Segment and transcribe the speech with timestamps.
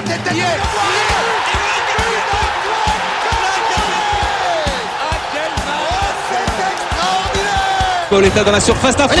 [0.00, 0.20] tête
[8.10, 9.20] Pauletta dans la surface, la frappe.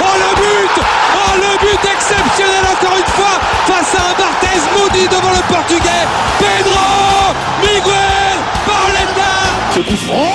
[0.00, 0.82] Oh le but.
[1.14, 6.06] Oh le but exceptionnel encore une fois face à un Barthez maudit devant le portugais.
[6.38, 9.32] Pedro Miguel Pauletta
[10.10, 10.32] Oh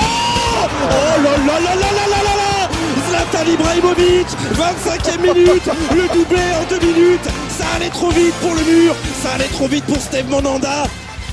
[0.88, 2.68] Oh là là là là là là là là.
[3.08, 5.68] Zlatan Ibrahimovic 25e minute.
[5.92, 7.28] Le doublé en deux minutes
[7.76, 10.84] allait trop vite pour le mur Ça allait trop vite pour Steve Monanda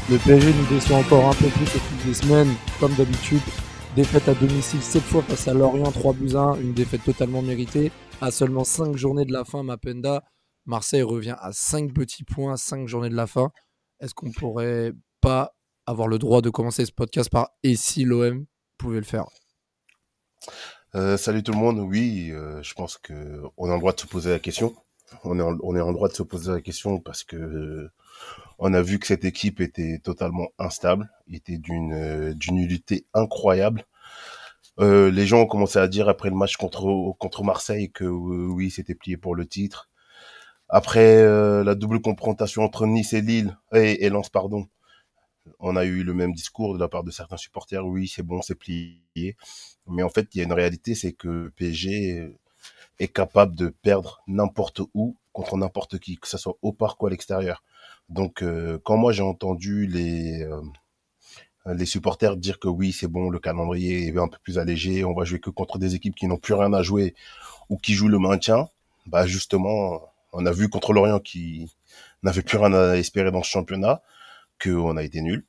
[0.10, 3.42] Le PSG nous déçoit encore un peu plus au fil des semaines, comme d'habitude.
[3.96, 7.92] Défaite à domicile 7 fois face à Lorient 3 buts 1, une défaite totalement méritée.
[8.20, 10.24] À seulement 5 journées de la fin, Mapenda,
[10.66, 13.50] Marseille revient à 5 petits points, 5 journées de la fin.
[14.02, 14.92] Est-ce qu'on pourrait
[15.22, 15.56] pas
[15.86, 18.46] avoir le droit de commencer ce podcast par et si l'OM
[18.78, 19.28] pouvait le faire?
[20.96, 21.80] Euh, salut tout le monde.
[21.80, 24.76] Oui, euh, je pense que on a le droit de se poser la question.
[25.24, 27.92] On est en, droit de se poser la question parce que euh,
[28.60, 33.86] on a vu que cette équipe était totalement instable, était d'une euh, d'une nullité incroyable.
[34.80, 38.72] Euh, les gens ont commencé à dire après le match contre contre Marseille que oui,
[38.72, 39.90] c'était plié pour le titre.
[40.70, 41.24] Après
[41.64, 44.68] la double confrontation entre Nice et Lille et, et Lens, pardon,
[45.60, 47.86] on a eu le même discours de la part de certains supporters.
[47.86, 49.38] Oui, c'est bon, c'est plié.
[49.88, 52.34] Mais en fait, il y a une réalité, c'est que PSG
[53.00, 57.08] est capable de perdre n'importe où contre n'importe qui, que ce soit au parc ou
[57.08, 57.64] à l'extérieur.
[58.10, 60.62] Donc, euh, quand moi j'ai entendu les euh,
[61.66, 65.14] les supporters dire que oui, c'est bon, le calendrier est un peu plus allégé, on
[65.14, 67.16] va jouer que contre des équipes qui n'ont plus rien à jouer
[67.70, 68.68] ou qui jouent le maintien,
[69.06, 70.02] bah justement,
[70.34, 71.72] on a vu contre Lorient qui
[72.22, 74.02] n'avait plus rien à espérer dans ce championnat,
[74.62, 75.46] qu'on a été nul.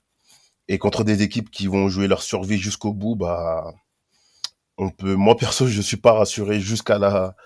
[0.68, 3.74] Et contre des équipes qui vont jouer leur survie jusqu'au bout, bah
[4.78, 7.36] on peut, moi perso, je suis pas rassuré jusqu'à la,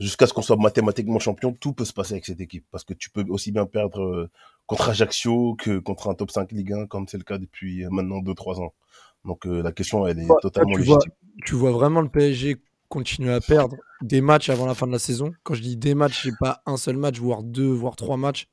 [0.00, 1.52] jusqu'à ce qu'on soit mathématiquement champion.
[1.52, 4.30] Tout peut se passer avec cette équipe parce que tu peux aussi bien perdre euh,
[4.66, 7.88] contre Ajaccio que contre un top 5 Ligue 1 comme c'est le cas depuis euh,
[7.90, 8.72] maintenant 2-3 ans.
[9.24, 10.98] Donc euh, la question, elle est totalement tu, vois,
[11.44, 12.56] tu vois vraiment le PSG
[12.88, 15.32] continuer à perdre des matchs avant la fin de la saison?
[15.44, 18.48] Quand je dis des matchs, c'est pas un seul match, voire deux, voire trois matchs.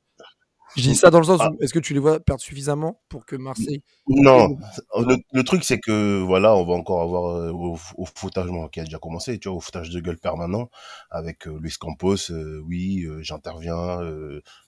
[0.76, 1.50] Je dis ça dans le sens Ah.
[1.50, 3.82] où est-ce que tu les vois perdre suffisamment pour que Marseille.
[4.08, 4.56] Non,
[4.98, 8.68] le, le truc c'est que voilà, on va encore avoir euh, au, au foutage bon,
[8.68, 10.70] qui a déjà commencé, tu vois, au foutage de gueule permanent
[11.10, 12.30] avec euh, Luis Campos.
[12.30, 14.00] euh, oui, j'interviens,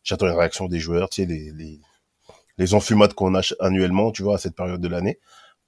[0.02, 1.80] j'attends une réaction des joueurs, tu sais, les les,
[2.58, 5.18] les enfumades qu'on a annuellement, tu vois, à cette période de l'année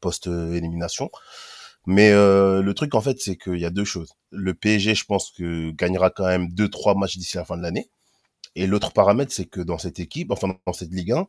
[0.01, 1.11] post élimination.
[1.87, 4.15] Mais le truc en fait, c'est qu'il y a deux choses.
[4.31, 7.62] Le PSG, je pense que gagnera quand même deux trois matchs d'ici la fin de
[7.62, 7.89] l'année.
[8.56, 11.26] Et l'autre paramètre, c'est que dans cette équipe, enfin dans cette Ligue 1,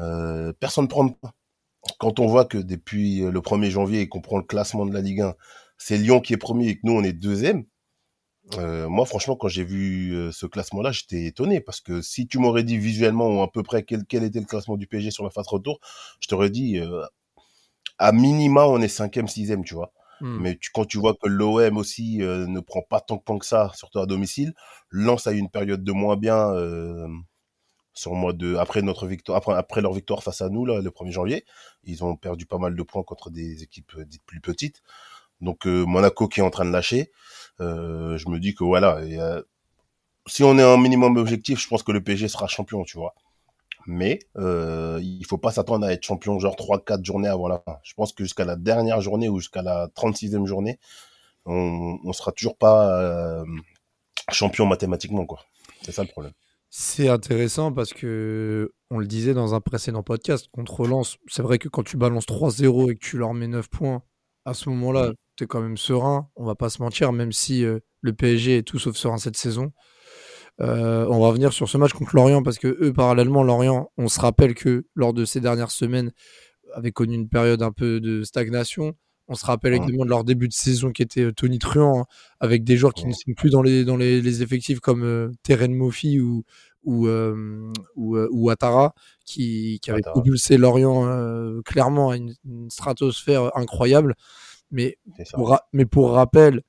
[0.00, 1.34] euh, personne ne prend pas
[1.98, 5.00] quand on voit que depuis le 1er janvier et qu'on prend le classement de la
[5.00, 5.34] Ligue 1,
[5.78, 7.64] c'est Lyon qui est premier et que nous on est deuxième.
[8.58, 12.38] Euh, moi, franchement, quand j'ai vu euh, ce classement-là, j'étais étonné parce que si tu
[12.38, 15.24] m'aurais dit visuellement ou à peu près quel, quel était le classement du PSG sur
[15.24, 15.80] la phase retour,
[16.20, 17.04] je t'aurais dit euh,
[17.98, 19.92] à minima on est cinquième, sixième, tu vois.
[20.20, 20.38] Hmm.
[20.40, 23.38] Mais tu, quand tu vois que l'OM aussi euh, ne prend pas tant de points
[23.38, 24.54] que ça, surtout à domicile,
[24.90, 27.08] Lens a eu une période de moins bien euh,
[27.94, 31.12] sur mois de après notre victoire, après, leur victoire face à nous là, le 1er
[31.12, 31.44] janvier.
[31.84, 34.82] Ils ont perdu pas mal de points contre des équipes euh, dites plus petites.
[35.40, 37.10] Donc euh, Monaco qui est en train de lâcher,
[37.60, 39.42] euh, je me dis que voilà, euh,
[40.26, 43.14] si on est un minimum objectif, je pense que le PSG sera champion, tu vois.
[43.86, 47.78] Mais euh, il faut pas s'attendre à être champion genre 3-4 journées avant la fin.
[47.82, 50.78] Je pense que jusqu'à la dernière journée ou jusqu'à la 36e journée,
[51.46, 53.44] on, on sera toujours pas euh,
[54.30, 55.40] champion mathématiquement quoi.
[55.82, 56.32] C'est ça le problème.
[56.68, 61.16] C'est intéressant parce que on le disait dans un précédent podcast contre Lens.
[61.26, 64.02] C'est vrai que quand tu balances 3-0 et que tu leur mets 9 points,
[64.44, 66.28] à ce moment-là, tu es quand même serein.
[66.36, 69.36] On va pas se mentir, même si euh, le PSG est tout sauf serein cette
[69.36, 69.72] saison.
[70.60, 74.08] Euh, on va revenir sur ce match contre Lorient parce que eux, parallèlement, Lorient, on
[74.08, 76.12] se rappelle que lors de ces dernières semaines,
[76.74, 78.94] avait connu une période un peu de stagnation.
[79.26, 79.78] On se rappelle Ouais.
[79.78, 82.04] également de leur début de saison qui était euh, tonitruant, hein,
[82.40, 83.08] avec des joueurs qui Ouais.
[83.10, 86.44] ne sont plus dans les, dans les, les effectifs comme euh, Terren Moffi ou,
[86.84, 88.92] ou, euh, ou, ou Ouattara,
[89.24, 94.14] qui, qui avait propulsé Lorient clairement à une, une stratosphère incroyable.
[94.70, 94.96] Mais
[95.34, 96.62] pour, mais pour rappel,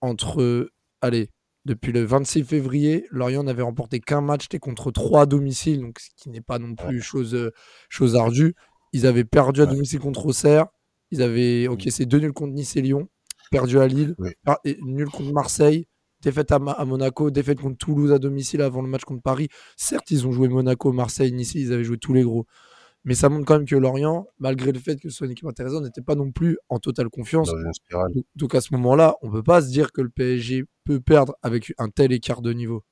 [0.00, 0.70] entre,
[1.02, 1.28] allez,
[1.64, 5.98] depuis le 26 février, Lorient n'avait remporté qu'un match, c'était contre trois à domicile, donc
[6.00, 7.50] ce qui n'est pas non plus chose, euh,
[7.88, 8.54] chose ardue.
[8.92, 10.66] Ils avaient perdu à domicile contre Auxerre,
[11.10, 13.08] ils avaient encaissé deux nuls contre Nice et Lyon,
[13.50, 14.30] perdu à Lille, Oui.
[14.64, 15.86] et nul contre Marseille,
[16.22, 19.48] défaite à, Monaco, défaite contre Toulouse à domicile avant le match contre Paris.
[19.76, 22.46] Certes, ils ont joué Monaco, Marseille, Nice, ils avaient joué tous les gros.
[23.04, 25.46] Mais ça montre quand même que Lorient, malgré le fait que ce soit une équipe
[25.48, 27.50] intéressante, n'était pas non plus en totale confiance.
[27.50, 31.36] Donc- Donc à ce moment-là, on peut pas se dire que le PSG peut perdre
[31.42, 32.84] avec un tel écart de niveau.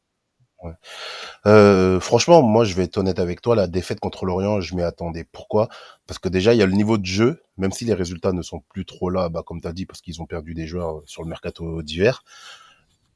[1.46, 3.56] Euh, franchement, moi, je vais être honnête avec toi.
[3.56, 5.24] La défaite contre l'Orient, je m'y attendais.
[5.24, 5.68] Pourquoi?
[6.06, 8.42] Parce que déjà, il y a le niveau de jeu, même si les résultats ne
[8.42, 11.02] sont plus trop là, bah, comme tu as dit, parce qu'ils ont perdu des joueurs
[11.06, 12.24] sur le mercato d'hiver.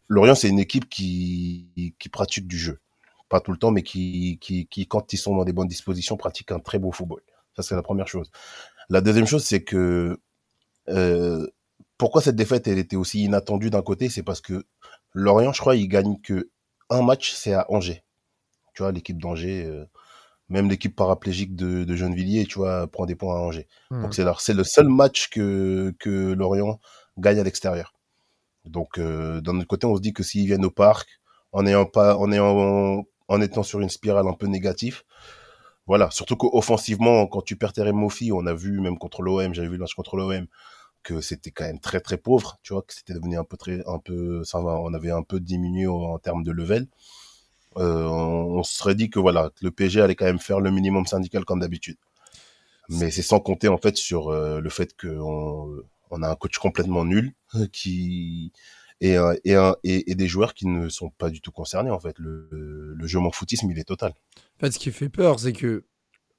[0.09, 2.81] Lorient, c'est une équipe qui, pratique du jeu.
[3.29, 4.38] Pas tout le temps, mais qui,
[4.88, 7.23] quand ils sont dans des bonnes dispositions, pratique un très beau football.
[7.56, 8.31] Ça, c'est la première chose.
[8.91, 10.19] La deuxième chose, c'est que
[10.88, 11.47] euh,
[11.99, 14.64] pourquoi cette défaite, elle était aussi inattendue d'un côté, c'est parce que
[15.12, 16.50] Lorient, je crois, il gagne que
[16.91, 18.05] un match, c'est à Angers.
[18.75, 19.85] Tu vois, l'équipe d'Angers, euh,
[20.49, 23.69] même l'équipe paraplégique de, de Gennevilliers, tu vois, prend des points à Angers.
[23.91, 24.02] Hmm.
[24.02, 26.81] Donc c'est c'est le seul match que que Lorient
[27.19, 27.94] gagne à l'extérieur.
[28.64, 31.08] Donc euh, d'un autre côté, on se dit que s'ils viennent au parc,
[31.52, 35.02] en ayant pas, en ayant, en étant sur une spirale un peu négative,
[35.87, 36.11] voilà.
[36.11, 39.75] Surtout qu'offensivement, quand tu perds tes Mofi, on a vu même contre l'OM, j'avais vu
[39.75, 40.47] le match contre l'OM,
[41.05, 43.87] que c'était quand même très très pauvre, tu vois, que c'était devenu un peu très,
[43.87, 46.89] un peu, ça on avait un peu diminué en, termes de level.
[47.77, 51.06] Euh, on, se serait dit que voilà, le PSG allait quand même faire le minimum
[51.06, 51.97] syndical comme d'habitude.
[52.89, 56.59] Mais c'est sans compter en fait sur euh, le fait qu'on on a un coach
[56.59, 57.35] complètement nul
[57.73, 58.53] qui
[59.00, 62.19] et, et, et, des joueurs qui ne sont pas du tout concernés en fait.
[62.19, 64.12] Le, le jeu foutisme, il est total.
[64.57, 65.85] En fait, ce qui fait peur, c'est que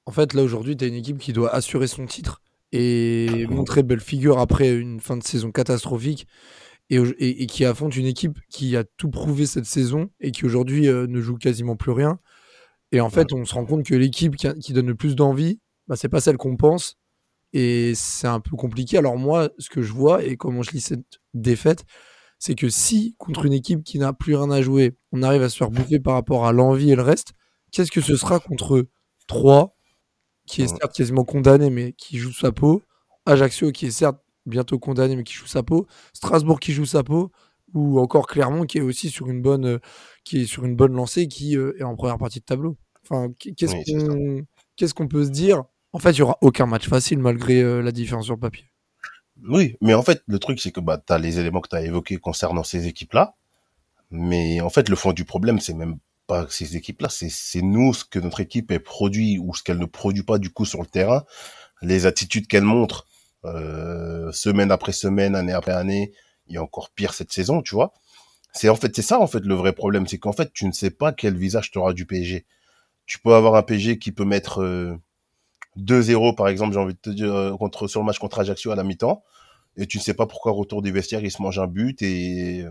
[0.06, 2.40] en fait là aujourd'hui, tu as une équipe qui doit assurer son titre
[2.76, 6.26] et montrer belle figure après une fin de saison catastrophique
[6.90, 10.88] et, et, qui affronte une équipe qui a tout prouvé cette saison et qui aujourd'hui
[10.88, 12.20] euh, ne joue quasiment plus rien.
[12.92, 15.96] Et en fait, on se rend compte que l'équipe qui, donne le plus d'envie, bah,
[15.96, 16.96] c'est pas celle qu'on pense.
[17.52, 18.98] Et c'est un peu compliqué.
[18.98, 21.84] Alors moi, ce que je vois et comment je lis cette défaite,
[22.38, 25.48] c'est que si contre une équipe qui n'a plus rien à jouer, on arrive à
[25.48, 27.32] se faire bouffer par rapport à l'envie et le reste,
[27.72, 28.86] qu'est-ce que ce sera contre
[29.26, 29.75] 3
[30.46, 32.82] qui est certes quasiment condamné, mais qui joue sa peau.
[33.26, 35.86] Ajaccio, qui est certes bientôt condamné, mais qui joue sa peau.
[36.12, 37.30] Strasbourg, qui joue sa peau.
[37.74, 39.78] Ou encore Clermont, qui est aussi sur une bonne, euh,
[40.24, 42.76] qui est sur une bonne lancée, qui euh, est en première partie de tableau.
[43.02, 45.64] Enfin, qu'est-ce qu'on peut se dire?
[45.92, 48.70] En fait, il n'y aura aucun match facile malgré euh, la différence sur le papier.
[49.48, 51.76] Oui, mais en fait, le truc, c'est que bah, tu as les éléments que tu
[51.76, 53.34] as évoqués concernant ces équipes-là.
[54.10, 58.04] Mais en fait, le fond du problème, c'est même pas ces équipes-là, c'est nous, ce
[58.04, 60.86] que notre équipe est produit ou ce qu'elle ne produit pas du coup sur le
[60.86, 61.24] terrain,
[61.82, 63.06] les attitudes qu'elle montre
[63.44, 66.12] euh, semaine après semaine, année après année,
[66.48, 67.92] et encore pire cette saison, tu vois.
[68.52, 70.72] C'est en fait c'est ça en fait le vrai problème, c'est qu'en fait tu ne
[70.72, 72.46] sais pas quel visage tu auras du PSG.
[73.06, 74.98] Tu peux avoir un PSG qui peut mettre
[75.76, 78.40] 2-0 euh, par exemple, j'ai envie de te dire euh, contre sur le match contre
[78.40, 79.22] Ajaccio à la mi-temps,
[79.76, 82.64] et tu ne sais pas pourquoi retour des vestiaires il se mange un but et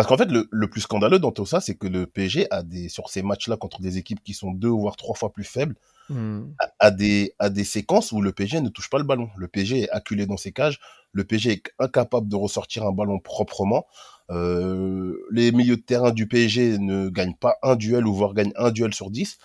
[0.00, 2.88] parce qu'en fait, le, plus scandaleux dans tout ça, c'est que le PSG a des,
[2.88, 5.76] sur ces matchs-là contre des équipes qui sont deux voire trois fois plus faibles,
[6.08, 6.44] hmm.
[6.78, 9.28] a, des, a des séquences où le PSG ne touche pas le ballon.
[9.36, 10.80] Le PSG est acculé dans ses cages.
[11.12, 13.84] Le PSG est incapable de ressortir un ballon proprement.
[14.30, 18.54] Euh, les milieux de terrain du PSG ne gagnent pas un duel ou voire gagnent
[18.56, 19.36] un duel sur dix.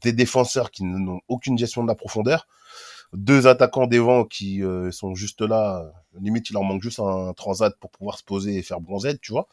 [0.00, 2.48] Des défenseurs qui n'ont aucune gestion de la profondeur.
[3.12, 5.92] Deux attaquants devant qui euh, sont juste là.
[6.18, 9.32] Limite, il leur manque juste un transat pour pouvoir se poser et faire bronzette, tu
[9.32, 9.46] vois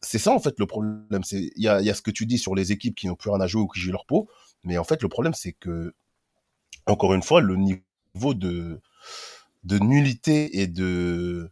[0.00, 1.22] c'est ça en fait le problème.
[1.24, 3.40] C'est il y a, ce que tu dis sur les équipes qui n'ont plus rien
[3.40, 4.28] à jouer ou qui jouent leur peau,
[4.64, 5.94] mais en fait le problème c'est que
[6.86, 8.80] encore une fois le niveau de
[9.64, 11.50] nullité et de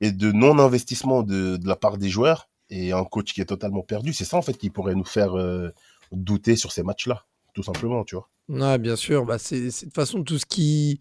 [0.00, 3.82] et de non investissement de, la part des joueurs et un coach qui est totalement
[3.82, 5.70] perdu, c'est ça en fait qui pourrait nous faire euh,
[6.12, 8.28] douter sur ces matchs-là, tout simplement, tu vois.
[8.48, 9.24] Ouais, bien sûr.
[9.24, 11.00] Bah, c'est de toute façon tout ce qui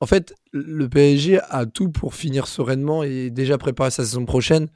[0.00, 4.68] en fait, le PSG a tout pour finir sereinement et déjà préparer sa saison prochaine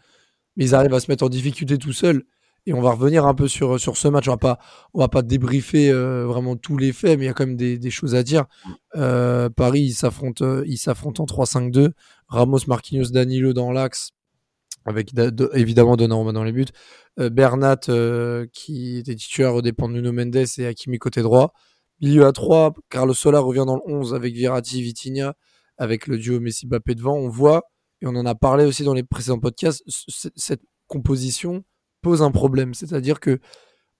[0.56, 2.24] mais ils arrivent à se mettre en difficulté tout seuls.
[2.68, 4.26] Et on va revenir un peu sur, sur ce match.
[4.26, 4.58] On va pas,
[4.92, 7.56] on va pas débriefer euh, vraiment tous les faits, mais il y a quand même
[7.56, 8.46] des, des choses à dire.
[8.96, 11.92] Euh, Paris, ils s'affrontent, euh, ils s'affrontent en 3-5-2.
[12.26, 14.10] Ramos, Marquinhos, Danilo dans l'axe,
[14.84, 15.12] avec
[15.54, 16.66] évidemment Donnarumma dans les buts.
[17.16, 17.80] Bernat,
[18.52, 21.52] qui était titulaire au dépend de Nuno Mendes et Hakimi côté droit.
[22.02, 25.34] Milieu à 3, Carlos Sola revient dans le 11 avec Virati, Vitinha,
[25.78, 27.14] avec le duo Messi-Bappé devant.
[27.14, 27.62] On voit
[28.06, 29.82] et on en a parlé aussi dans les précédents podcasts,
[30.36, 31.64] cette composition
[32.02, 32.74] pose un problème.
[32.74, 33.40] C'est-à-dire que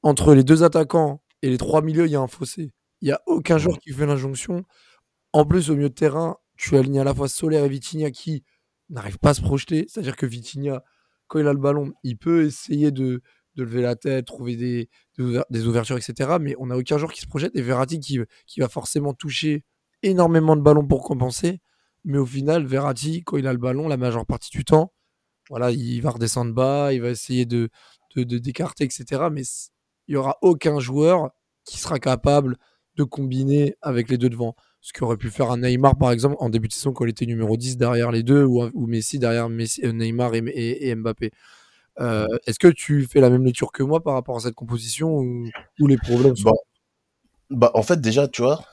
[0.03, 2.73] entre les deux attaquants et les trois milieux, il y a un fossé.
[3.01, 4.65] Il n'y a aucun joueur qui fait l'injonction.
[5.33, 8.45] En plus, au milieu de terrain, tu alignes à la fois Solaire et Vitinha qui
[8.89, 9.87] n'arrivent pas à se projeter.
[9.89, 10.83] C'est-à-dire que Vitinha,
[11.27, 13.23] quand il a le ballon, il peut essayer de,
[13.57, 16.37] lever la tête, trouver des, des, ouvertures, etc.
[16.41, 17.57] Mais on n'a aucun joueur qui se projette.
[17.57, 19.65] Et Verratti qui, qui va forcément toucher
[20.03, 21.61] énormément de ballons pour compenser.
[22.07, 24.93] Mais au final, Verratti, quand il a le ballon, la majeure partie du temps,
[25.51, 27.69] voilà, il va redescendre bas, il va essayer de,
[28.15, 29.25] de, d'écarter, etc.
[29.31, 29.43] Mais
[30.07, 31.31] il n'y aura aucun joueur
[31.65, 32.57] qui sera capable
[32.97, 34.55] de combiner avec les deux devant.
[34.81, 37.27] Ce qu'aurait pu faire un Neymar, par exemple, en début de saison, quand il était
[37.27, 41.33] numéro 10 derrière les deux, ou, Messi derrière euh, Neymar et, Mbappé.
[41.99, 45.09] Euh, est-ce que tu fais la même lecture que moi par rapport à cette composition
[45.09, 46.35] ou, les problèmes.
[46.45, 46.53] Bah,
[47.51, 48.65] bah, en fait, déjà, tu vois,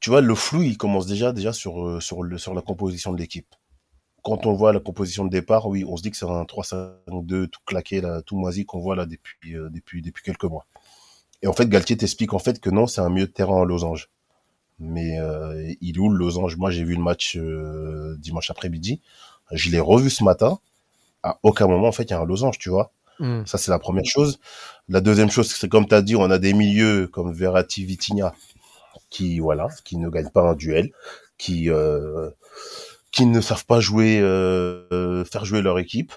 [0.00, 3.18] tu vois, le flou, il commence déjà, déjà sur, sur, le, sur la composition de
[3.18, 3.54] l'équipe.
[4.22, 7.48] Quand on voit la composition de départ, oui, on se dit que c'est un 3-5-2
[7.48, 10.66] tout claqué, là, tout moisi qu'on voit là depuis, depuis, depuis quelques mois.
[11.42, 13.64] Et en fait, Galtier t'explique en fait que non, c'est un milieu de terrain en
[13.64, 14.08] losange.
[14.78, 16.56] Mais euh, il est où le losange?
[16.56, 19.02] Moi, j'ai vu le match euh, dimanche après-midi.
[19.52, 20.58] Je l'ai revu ce matin.
[21.22, 22.92] À aucun moment, en fait, il y a un losange, tu vois.
[23.18, 23.44] Hmm.
[23.44, 24.40] Ça, c'est la première chose.
[24.88, 28.34] La deuxième chose, c'est comme tu as dit, on a des milieux comme Verratti, Vitinha,
[29.14, 30.90] qui, voilà, qui ne gagnent pas un duel,
[31.38, 32.30] qui, euh,
[33.12, 36.12] qui ne savent pas jouer, euh, faire jouer leur équipe.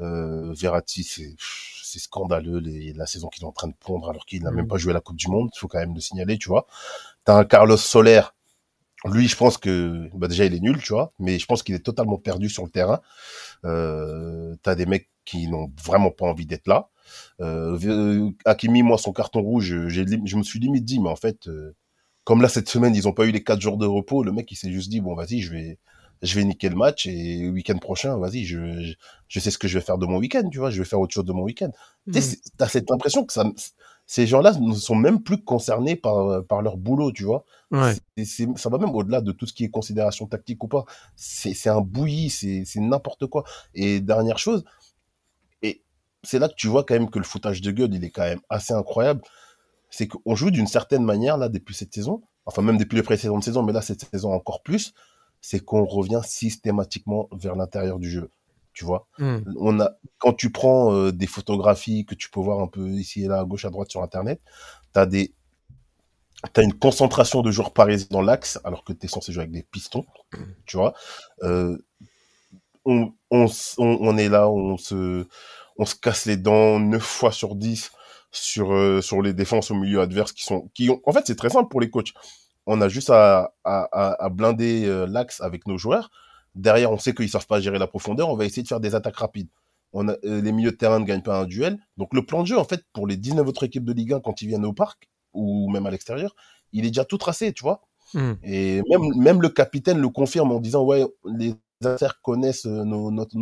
[0.00, 1.34] Euh, Verratti, c'est
[1.82, 4.66] c'est scandaleux les, la saison qu'il est en train de pondre alors qu'il n'a même
[4.66, 4.68] mm.
[4.68, 5.50] pas joué la Coupe du Monde.
[5.52, 6.66] Il faut quand même le signaler, tu vois.
[7.24, 8.22] T'as un Carlos Soler.
[9.06, 11.74] Lui, je pense que bah déjà il est nul, tu vois, mais je pense qu'il
[11.74, 13.00] est totalement perdu sur le terrain.
[13.64, 16.88] Euh, T'as des mecs qui n'ont vraiment pas envie d'être là.
[17.40, 21.74] Euh, Hakimi, moi, son carton rouge, je me suis limite dit, mais en fait, euh,
[22.28, 24.52] comme là cette semaine, ils n'ont pas eu les quatre jours de repos, le mec
[24.52, 25.78] il s'est juste dit bon vas-y, je vais
[26.20, 28.92] je vais niquer le match et le week-end prochain, vas-y, je,
[29.28, 31.00] je, sais ce que je vais faire de mon week-end, tu vois, je vais faire
[31.00, 31.70] autre chose de mon week-end.
[32.12, 32.22] Tu mmh.
[32.60, 33.50] as cette impression que ça,
[34.04, 37.46] ces gens-là ne sont même plus concernés par, par leur boulot, tu vois.
[37.70, 37.94] Ouais.
[38.24, 40.84] ça va même au-delà de tout ce qui est considération tactique ou pas.
[41.16, 43.44] C'est un bouilli, c'est n'importe quoi.
[43.74, 44.66] Et dernière chose,
[45.62, 45.82] et
[46.24, 48.24] c'est là que tu vois quand même que le foutage de gueule, il est quand
[48.24, 49.22] même assez incroyable.
[49.90, 53.44] C'est qu'on joue d'une certaine manière, là, depuis cette saison, enfin même depuis les précédentes
[53.44, 54.92] saisons, mais là, cette saison encore plus,
[55.40, 58.30] c'est qu'on revient systématiquement vers l'intérieur du jeu.
[58.72, 59.38] Tu vois, hmm.
[59.58, 63.24] on a quand tu prends euh, des photographies que tu peux voir un peu ici
[63.24, 64.40] et là, à gauche, à droite sur Internet,
[64.94, 65.34] tu as des
[66.52, 69.52] T'as une concentration de joueurs parisiens dans l'axe, alors que tu es censé jouer avec
[69.52, 70.06] des pistons,
[70.66, 70.94] tu vois.
[71.42, 71.76] Euh,
[72.84, 73.46] on, on,
[73.78, 75.26] on, est là, on se,
[75.78, 77.90] on se casse les dents 9 fois sur 10
[78.30, 81.36] sur, euh, sur les défenses au milieu adverse qui sont, qui ont, en fait, c'est
[81.36, 82.12] très simple pour les coachs
[82.70, 86.10] on a juste à, à, blinder euh, l'axe avec nos joueurs.
[86.54, 88.28] Derrière, on sait qu'ils savent pas gérer la profondeur.
[88.28, 89.48] On va essayer de faire des attaques rapides.
[89.94, 91.78] On a, euh, les milieux de terrain ne gagnent pas un duel.
[91.96, 94.20] Donc le plan de jeu, en fait, pour les 19 autres équipes de Ligue 1
[94.20, 96.36] quand ils viennent au parc ou même à l'extérieur,
[96.72, 97.80] il est déjà tout tracé, tu vois.
[98.12, 98.34] Hmm.
[98.42, 103.34] Et même, même le capitaine le confirme en disant ouais, les adversaires connaissent notre,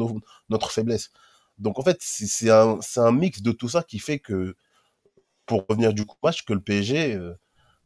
[0.51, 1.11] notre faiblesse.
[1.59, 4.55] Donc en fait, c'est un, un, mix de tout ça qui fait que
[5.47, 7.19] pour revenir du coup match que le PSG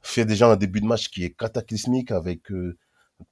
[0.02, 2.76] fait déjà un début de match qui est cataclysmique avec euh,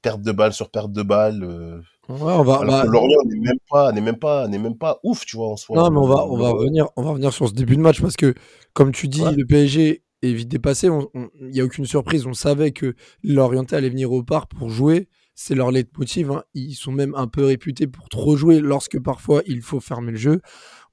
[0.02, 1.42] perte de balle sur perte de balle.
[1.42, 5.24] Euh, ouais, on va, Lorient n'est même pas, n'est même pas, n'est même pas ouf,
[5.24, 5.76] tu vois en soi.
[5.76, 8.00] Non, mais on va, on va revenir, on va revenir sur ce début de match
[8.00, 8.34] parce que,
[8.72, 10.88] comme tu dis, le PSG est vite dépassé.
[11.14, 12.26] Il n'y a aucune surprise.
[12.26, 15.08] On savait que l'Orienté allait venir au parc pour jouer.
[15.34, 16.32] C'est leur leitmotiv.
[16.32, 16.42] Hein.
[16.54, 20.18] Ils sont même un peu réputés pour trop jouer lorsque parfois il faut fermer le
[20.18, 20.40] jeu.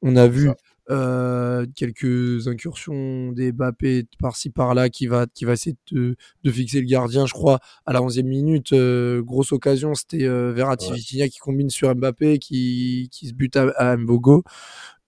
[0.03, 0.51] On a vu
[0.89, 6.79] euh, quelques incursions des Mbappé par-ci par-là qui va qui va essayer de, de, fixer
[6.79, 8.73] le gardien je crois à la 11e minute.
[8.73, 11.29] Euh, grosse occasion c'était euh, Verratti ouais.
[11.29, 14.43] qui combine sur Mbappé qui, qui se bute à, à Mbogo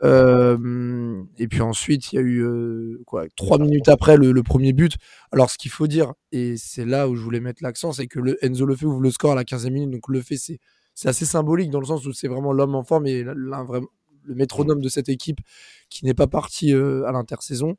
[0.04, 4.44] euh, et puis ensuite il y a eu euh, quoi trois minutes après le, le,
[4.44, 4.96] premier but.
[5.32, 8.20] Alors ce qu'il faut dire et c'est là où je voulais mettre l'accent c'est que
[8.20, 10.60] le Enzo le fait ouvre le score à la 15e minute donc le fait c'est
[10.94, 13.88] c'est assez symbolique dans le sens où c'est vraiment l'homme en forme et là, vraiment
[14.28, 15.40] le métronome de cette équipe
[15.90, 17.78] qui n'est pas parti euh, à l'intersaison.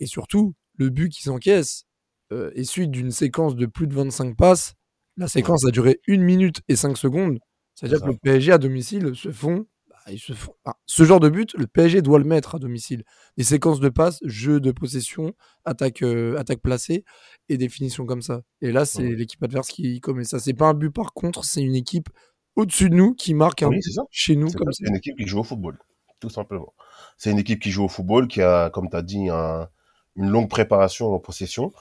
[0.00, 1.84] Et surtout, le but qu'ils encaissent
[2.32, 4.74] euh, est suite d'une séquence de plus de 25 passes.
[5.16, 7.40] La séquence a duré 1 minute et 5 secondes.
[7.74, 9.66] C'est-à-dire que le PSG à domicile se font.
[9.88, 10.54] Bah, ils se font
[10.86, 13.04] ce genre de but, le PSG doit le mettre à domicile.
[13.36, 17.04] Des séquences de passes, jeu de possession, attaque, euh, attaque placée
[17.48, 18.42] et des finitions comme ça.
[18.60, 20.38] Et là, c'est l'équipe adverse qui commet ça.
[20.38, 22.08] C'est pas un but par contre, c'est une équipe
[22.56, 24.48] au-dessus de nous qui marque un but chez nous.
[24.48, 25.78] C'est une équipe qui joue au football
[26.20, 26.72] tout simplement.
[27.16, 30.48] C'est une équipe qui joue au football, qui a, comme tu as dit, une longue
[30.48, 31.72] préparation en possession.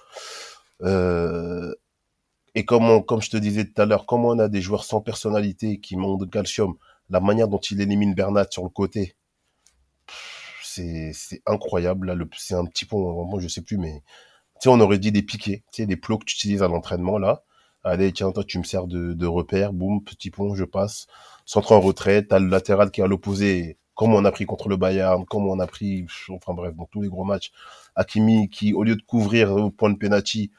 [0.83, 1.73] Euh,
[2.55, 5.01] et comme, comme je te disais tout à l'heure, comme on a des joueurs sans
[5.01, 6.75] personnalité qui manquent de calcium,
[7.09, 9.15] la manière dont il élimine Bernat sur le côté,
[10.63, 11.13] c'est
[11.45, 12.13] incroyable.
[12.13, 14.03] Là, c'est un petit pont, moi je sais plus, mais
[14.65, 17.43] on aurait dit des piquets, des plots que tu utilises à l'entraînement là.
[17.83, 21.07] Allez, tiens, toi, tu me sers de, de repère, boum, petit pont, je passe.
[21.45, 24.69] Centre en retrait, t'as le latéral qui est à l'opposé, comme on a pris contre
[24.69, 27.51] le Bayern, comme on a pris, enfin bref, dans tous les gros matchs.
[27.95, 30.51] Hakimi, qui, au lieu de couvrir au point de penalty,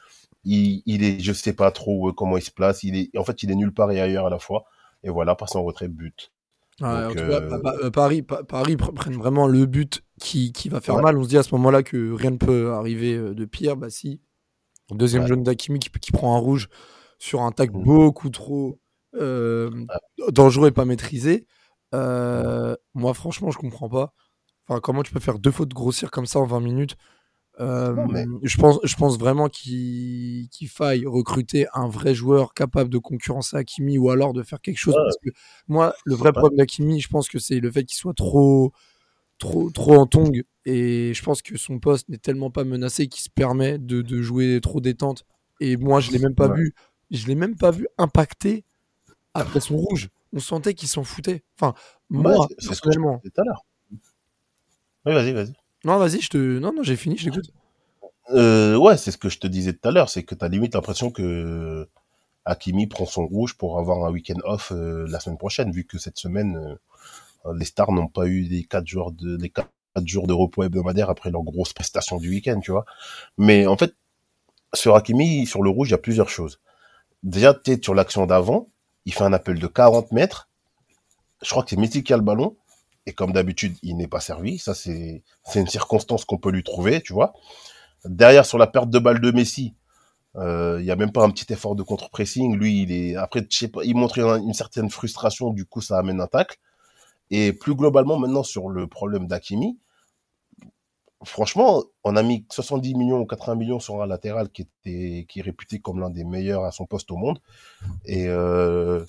[0.42, 2.82] il, il est, je sais pas trop euh, comment il se place.
[2.82, 4.64] Il est, en fait, il est nulle part et ailleurs à la fois.
[5.04, 6.32] Et voilà, passe en retrait, but.
[6.82, 10.98] en tout cas, euh, euh, Paris, Paris prennent vraiment le but qui, qui va faire
[11.00, 11.16] mal.
[11.16, 13.76] On se dit à ce moment-là que rien ne peut arriver de pire.
[13.76, 14.20] Bah si.
[14.90, 16.68] Deuxième jeune d'Akimi qui, qui, prend un rouge
[17.20, 17.84] sur un tac mmh.
[17.84, 18.80] beaucoup trop
[20.28, 21.46] dangereux et pas maîtrisé.
[21.94, 24.12] Euh, moi, franchement, je comprends pas.
[24.68, 26.96] Enfin, comment tu peux faire deux fautes grossières comme ça en 20 minutes?
[27.60, 32.90] Euh, Non, mais- je, pense, je pense vraiment qu'il faille recruter un vrai joueur capable
[32.90, 34.94] de concurrencer Hakimi ou alors de faire quelque chose.
[34.94, 35.02] Ouais.
[35.04, 35.30] Parce que
[35.68, 38.72] moi, le vrai problème d'Hakimi, je pense que c'est le fait qu'il soit trop,
[39.38, 40.44] trop, trop en tongue.
[40.66, 44.22] Et je pense que son poste n'est tellement pas menacé qu'il se permet de, de
[44.22, 45.24] jouer trop détente.
[45.60, 46.56] Et moi, je l'ai même pas Ouais.
[46.56, 46.74] vu.
[47.10, 48.64] Je l'ai même pas vu impacté
[49.34, 50.10] après son rouge.
[50.32, 51.42] On sentait qu'il s'en foutait.
[51.58, 51.74] Enfin,
[52.10, 53.16] Ouais, moi, c'est- ce que je personnellement.
[53.22, 53.64] disais tout à l'heure.
[55.06, 55.52] Oui, vas-y, vas-y.
[55.84, 56.58] Non, vas-y, je te.
[56.58, 57.50] Non, non, j'ai fini, je t'écoute.
[58.30, 60.74] Euh, ouais, c'est ce que je te disais tout à l'heure, c'est que t'as limite
[60.74, 61.88] l'impression que
[62.44, 65.98] Hakimi prend son rouge pour avoir un week-end off euh, la semaine prochaine, vu que
[65.98, 66.78] cette semaine,
[67.46, 69.70] euh, les stars n'ont pas eu les quatre jours de les quatre
[70.04, 72.84] jours de repos hebdomadaires après leur grosse prestation du week-end, tu vois.
[73.38, 73.94] Mais en fait,
[74.74, 76.60] sur Hakimi, sur le rouge, il y a plusieurs choses.
[77.22, 78.68] Déjà, tu sur l'action d'avant,
[79.04, 80.48] il fait un appel de 40 mètres.
[81.42, 82.56] Je crois que c'est Messi qui a le ballon.
[83.06, 84.58] Et comme d'habitude, il n'est pas servi.
[84.58, 85.22] Ça, c'est
[85.54, 87.32] une circonstance qu'on peut lui trouver, tu vois.
[88.04, 89.74] Derrière, sur la perte de balle de Messi,
[90.36, 92.56] euh, il y a même pas un petit effort de contre-pressing.
[92.56, 95.50] Lui, il est après, je sais pas, il montre une, une certaine frustration.
[95.50, 96.58] Du coup, ça amène un tacle.
[97.30, 99.78] Et plus globalement, maintenant sur le problème d'Akimi,
[101.24, 105.40] franchement, on a mis 70 millions ou 80 millions sur un latéral qui était qui
[105.40, 107.40] est réputé comme l'un des meilleurs à son poste au monde.
[108.04, 109.04] Et euh,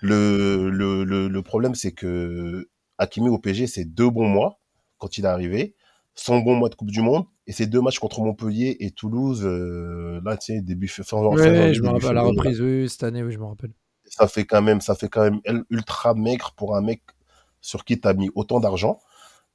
[0.00, 4.58] le, le, le, le problème, c'est que Hakimi au PG, c'est deux bons mois
[4.98, 5.74] quand il est arrivé,
[6.14, 9.42] son bon mois de Coupe du Monde, et ses deux matchs contre Montpellier et Toulouse,
[9.44, 13.32] euh, là, tu sais, début Ouais, je me rappelle la reprise, oui, cette année, oui,
[13.32, 13.72] je me rappelle.
[14.04, 17.02] ça fait quand même, ça fait quand même ultra maigre pour un mec
[17.62, 19.00] sur qui t'as mis autant d'argent.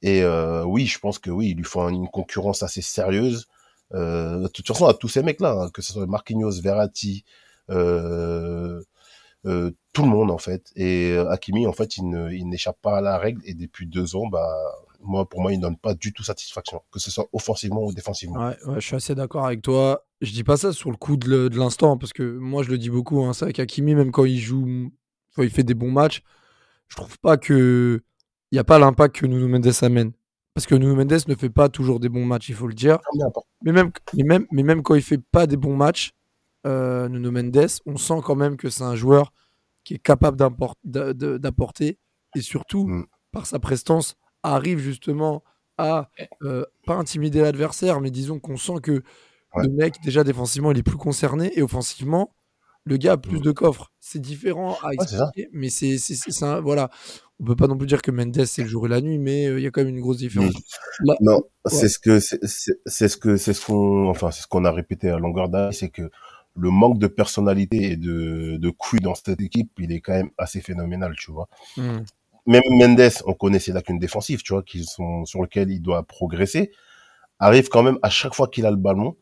[0.02, 3.46] Et euh, oui, je pense que oui, il lui faut une concurrence assez sérieuse.
[3.94, 7.24] Euh, de toute façon, à tous ces mecs-là, hein, que ce soit Marquinhos, Verratti,
[7.70, 8.82] euh,
[9.44, 10.72] tout le monde en fait.
[10.74, 13.40] Et Hakimi, en fait, il n'échappe pas à la règle.
[13.44, 14.54] Et depuis deux ans, bah,
[15.00, 17.92] moi, pour moi, il ne donne pas du tout satisfaction, que ce soit offensivement ou
[17.92, 18.48] défensivement.
[18.48, 20.04] Ouais, je suis assez d'accord avec toi.
[20.20, 22.90] Je dis pas ça sur le coup de l'instant, parce que moi, je le dis
[22.90, 23.22] beaucoup.
[23.22, 24.90] Hein, c'est vrai qu'Hakimi, même quand il joue,
[25.34, 26.22] quand il fait des bons matchs,
[26.88, 28.02] je trouve pas que
[28.50, 30.12] il n'y a pas l'impact que Nuno Mendes amène.
[30.54, 32.98] Parce que Nuno Mendes ne fait pas toujours des bons matchs, il faut le dire.
[33.16, 33.48] Mais important.
[33.62, 36.12] Mais même, mais même, mais même quand il fait pas des bons matchs,
[36.66, 39.32] euh, Nuno Mendes, on sent quand même que c'est un joueur
[39.84, 40.36] qui est capable
[40.84, 41.98] d'apporter
[42.34, 43.06] et surtout, Mm.
[43.32, 45.42] par sa prestance, arrive justement
[45.78, 46.08] à
[46.42, 49.02] euh, pas intimider l'adversaire, mais disons qu'on sent que
[49.54, 49.62] Ouais.
[49.64, 52.34] le mec, déjà défensivement, il est plus concerné et offensivement,
[52.84, 53.42] le gars a plus Mm.
[53.42, 53.90] de coffres.
[54.00, 55.28] C'est différent à ça.
[55.30, 56.90] expliquer, mais c'est un- voilà.
[57.38, 59.46] On peut pas non plus dire que Mendes c'est le jour et la nuit, mais
[59.46, 60.54] euh, il y a quand même une grosse différence.
[61.00, 64.64] Là- Non, c'est ce que c'est ce que c'est ce qu'on enfin c'est ce qu'on
[64.64, 66.10] a répété à longueur d'année, c'est que
[66.58, 70.30] le manque de personnalité et de de couilles dans cette équipe, il est quand même
[70.38, 71.48] assez phénoménal, tu vois.
[71.76, 71.98] Mm.
[72.46, 76.04] Même Mendes, on connaît ses lacunes défensives, tu vois, qui sont sur lesquelles il doit
[76.04, 76.70] progresser,
[77.38, 79.16] arrive quand même à chaque fois qu'il a le ballon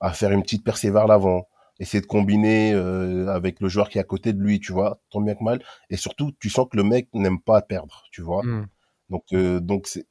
[0.00, 3.98] à faire une petite percée vers l'avant, essayer de combiner euh, avec le joueur qui
[3.98, 5.62] est à côté de lui, tu vois, tant bien que mal.
[5.90, 8.42] Et surtout, tu sens que le mec n'aime pas perdre, tu vois.
[8.42, 8.66] Mm.
[9.10, 10.06] Donc, euh, donc c'est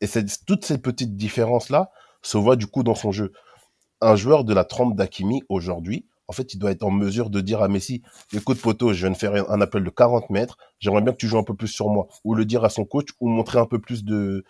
[0.00, 3.32] et c'est toutes ces petites différences là se voient du coup dans son jeu.
[4.00, 7.40] Un joueur de la trempe d'Akimi aujourd'hui, en fait, il doit être en mesure de
[7.40, 11.02] dire à Messi, écoute poteau, je viens de faire un appel de 40 mètres, j'aimerais
[11.02, 13.08] bien que tu joues un peu plus sur moi, ou le dire à son coach,
[13.20, 14.44] ou montrer un peu plus de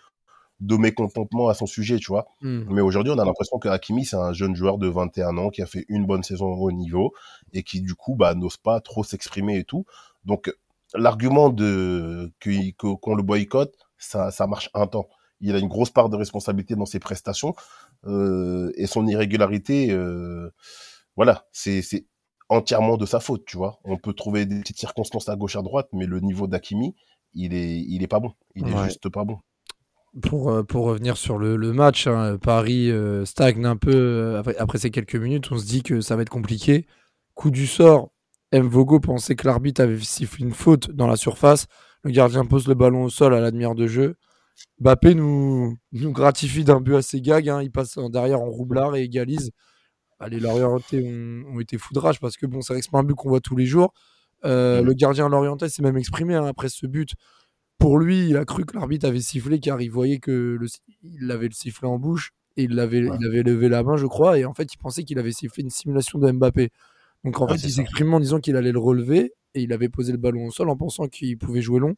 [0.63, 2.25] de mécontentement à son sujet, tu vois.
[2.41, 2.73] Mm.
[2.73, 5.61] Mais aujourd'hui, on a l'impression que Hakimi, c'est un jeune joueur de 21 ans qui
[5.61, 7.13] a fait une bonne saison au haut niveau
[7.51, 9.85] et qui, du coup, bah, n'ose pas trop s'exprimer et tout.
[10.25, 10.53] Donc,
[10.95, 12.31] l'argument de
[12.77, 15.07] qu'on le boycotte, ça, ça marche un temps.
[15.41, 17.53] Il a une grosse part de responsabilité dans ses prestations
[18.05, 20.49] euh, et son irrégularité, euh,
[21.15, 22.05] voilà, c'est c'est
[22.49, 23.79] entièrement de sa faute, tu vois.
[23.83, 26.95] On peut trouver des petites circonstances à gauche à droite, mais le niveau d'Hakimi,
[27.33, 28.33] il est, il est pas bon.
[28.55, 28.85] Il est Ouais.
[28.85, 29.39] juste pas bon.
[30.21, 34.39] Pour, euh, pour revenir sur le, le match, hein, Paris euh, stagne un peu euh,
[34.39, 35.51] après, après ces quelques minutes.
[35.51, 36.85] On se dit que ça va être compliqué.
[37.33, 38.11] Coup du sort,
[38.51, 38.67] M.
[38.67, 41.65] Vogo pensait que l'arbitre avait sifflé une faute dans la surface.
[42.03, 44.15] Le gardien pose le ballon au sol à la demi-heure de jeu.
[44.79, 47.49] Bappé nous, nous gratifie d'un but assez gag.
[47.49, 47.61] hein.
[47.63, 49.51] Il passe en derrière en roublard et égalise.
[50.29, 53.03] Les Lorientais ont, ont été foudrage parce que bon, c'est vrai que c'est pas un
[53.03, 53.93] but qu'on voit tous les jours.
[54.45, 54.85] Euh, Mhm.
[54.87, 57.13] Le gardien Lorientais s'est même exprimé hein, après ce but.
[57.79, 60.67] Pour lui, il a cru que l'arbitre avait sifflé car il voyait que le,
[61.03, 63.17] il avait le sifflet en bouche et il avait, Ouais.
[63.19, 65.63] il avait levé la main, je crois, et en fait, il pensait qu'il avait sifflé
[65.63, 66.69] une simulation de Mbappé.
[67.23, 69.89] Donc en Ouais, fait, il s'exprimait en disant qu'il allait le relever et il avait
[69.89, 71.95] posé le ballon au sol en pensant qu'il pouvait jouer long.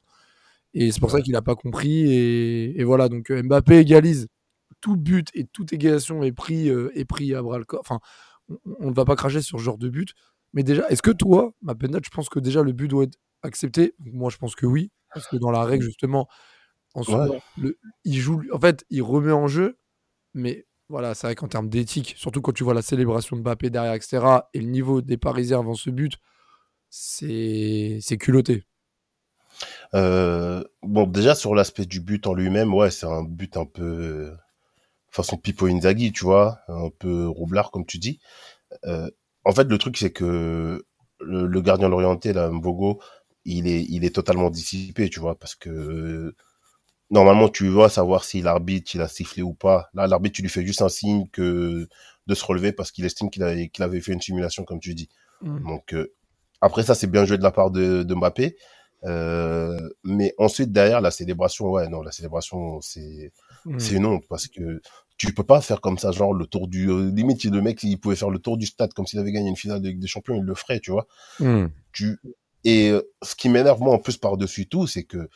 [0.74, 2.12] Et c'est pour ça qu'il n'a pas compris.
[2.12, 4.28] Et, et voilà, donc euh, Mbappé égalise.
[4.82, 7.82] Tout but et toute égalisation est pris, euh, est pris à bras le corps.
[7.82, 8.00] Enfin,
[8.80, 10.10] on- ne va pas cracher sur ce genre de but.
[10.54, 13.94] Mais déjà, est-ce que toi, Mapenda, je pense que déjà le but doit être accepté?
[14.00, 14.92] Moi, je pense que oui.
[15.16, 16.28] Parce que dans la règle, justement,
[16.94, 19.80] En soi, le, il joue, en fait, il remet en jeu,
[20.34, 23.70] mais voilà, c'est vrai qu'en termes d'éthique, surtout quand tu vois la célébration de Mbappé
[23.70, 24.22] derrière, etc.,
[24.54, 26.18] et le niveau des Parisiens avant ce but,
[26.90, 28.66] c'est culotté.
[29.94, 34.34] Euh, bon, déjà sur l'aspect du but en lui-même, ouais, c'est un but un peu
[35.10, 38.20] façon Pipo Inzaghi, tu vois, un peu roublard comme tu dis.
[38.86, 39.10] Euh,
[39.46, 40.86] en fait, le truc c'est que
[41.22, 43.02] le, gardien l'orienté, là, Mbogo,
[43.46, 46.36] il est, il est totalement dissipé, tu vois, parce que
[47.12, 49.90] normalement tu vois savoir si l'arbitre il a sifflé ou pas.
[49.94, 51.88] Là, l'arbitre tu lui fais juste un signe que
[52.28, 55.10] de se relever parce qu'il estime qu'il avait fait une simulation, comme tu dis.
[55.42, 55.68] Mmh.
[55.68, 56.14] Donc euh,
[56.62, 58.56] après ça, c'est bien joué de la part de, de Mbappé.
[59.04, 63.32] Euh, mais ensuite derrière la célébration, ouais non, la célébration c'est
[63.66, 63.78] mmh.
[63.80, 64.82] c'est non parce que
[65.18, 68.00] tu peux pas faire comme ça, genre le tour du euh, limite le mec il
[68.00, 70.08] pouvait faire le tour du stade comme s'il avait gagné une finale de Ligue des
[70.08, 71.06] Champions, il le ferait, tu vois.
[71.40, 71.68] Mmh.
[71.92, 72.18] Tu
[72.66, 75.30] et euh, ce qui m'énerve moi en plus par dessus tout, c'est que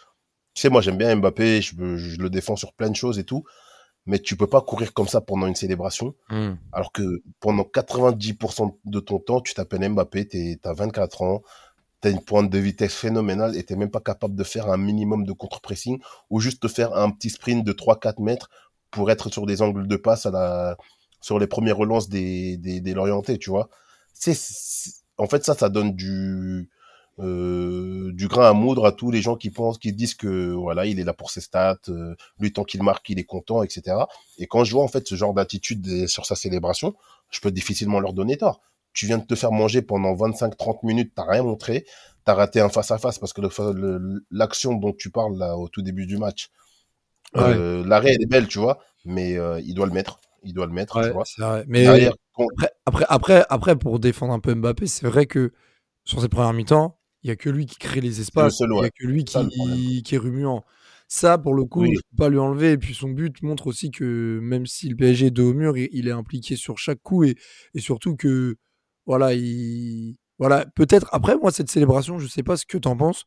[0.54, 3.24] tu sais moi j'aime bien Mbappé, je, je, le défends sur plein de choses et
[3.24, 3.46] tout,
[4.06, 6.54] mais tu peux pas courir comme ça pendant une célébration, mmh.
[6.74, 11.44] alors que pendant 90% de ton temps tu t'appelles Mbappé, t'as 24 ans,
[12.02, 15.24] t'as une pointe de vitesse phénoménale et t'es même pas capable de faire un minimum
[15.24, 18.50] de contre-pressing ou juste de faire un petit sprint de 3-4 mètres
[18.89, 20.78] pour être sur des angles de passe à la,
[21.22, 23.70] sur les premières relances des, des, des Lorientais, tu vois.
[24.13, 24.36] C'est,
[25.18, 26.70] en fait, ça, ça donne du,
[27.19, 30.86] euh, du grain à moudre à tous les gens qui pensent, qui disent que voilà,
[30.86, 33.97] il est là pour ses stats, euh, lui tant qu'il marque, il est content, etc.
[34.38, 36.95] Et quand je vois en fait ce genre d'attitude sur sa célébration,
[37.29, 38.62] je peux difficilement leur donner tort.
[38.93, 41.86] Tu viens de te faire manger pendant 25-30 minutes, t'as rien montré,
[42.25, 43.41] t'as raté un face à face parce que
[44.32, 46.49] l'action dont tu parles là au tout début du match,
[47.38, 50.19] euh, l'arrêt est belle, tu vois, mais euh, il doit le mettre.
[50.43, 51.25] Il doit le mettre, tu vois.
[51.67, 51.86] Mais
[52.86, 55.51] après, après, après, pour défendre un peu Mbappé, c'est vrai que
[56.05, 58.60] sur ses premières mi-temps, il n'y a que lui qui crée les espaces.
[58.60, 60.63] Il n'y a que lui qui, qui, est remuant.
[61.08, 62.71] Ça, pour le coup, je ne peux pas lui enlever.
[62.73, 65.77] Et puis son but montre aussi que même si le PSG est dos au mur,
[65.77, 67.36] il, est impliqué sur chaque coup et,
[67.73, 68.55] et surtout que
[69.05, 72.95] voilà, il voilà, peut-être après moi cette célébration, je sais pas ce que tu en
[72.95, 73.25] penses.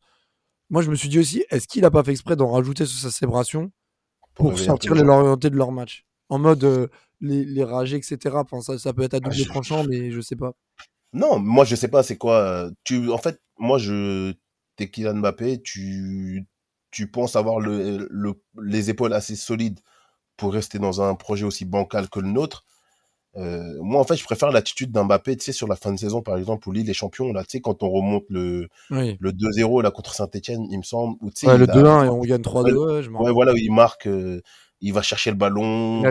[0.69, 2.99] Moi, je me suis dit aussi, est-ce qu'il a pas fait exprès d'en rajouter sur
[2.99, 3.71] sa célébration
[4.33, 6.05] pour, sortir les Lorientais de leur match?
[6.29, 6.87] En mode euh,
[7.21, 8.17] les, les rager, etc.
[8.33, 10.53] Enfin, ça, ça peut être à ah, double tranchant, mais je sais pas.
[11.13, 12.37] Non, moi je sais pas c'est quoi.
[12.39, 14.33] Euh, tu, en fait, moi je
[14.75, 16.45] t'es Kylian Mbappé, tu,
[16.91, 19.79] tu penses avoir le, le, les épaules assez solides
[20.37, 22.65] pour rester dans un projet aussi bancal que le nôtre.
[23.35, 25.97] Euh, moi, en fait, je préfère l'attitude d'un Mbappé, tu sais, sur la fin de
[25.97, 29.31] saison, par exemple, où Lille est champion, là, tu sais, quand on remonte le, le
[29.31, 31.17] 2-0, là, contre Saint-Etienne, il me semble.
[31.21, 34.41] Ou, ouais, le 2-1 et on gagne 3-2, ouais, voilà, où il marque, euh,
[34.81, 36.03] il va chercher le ballon.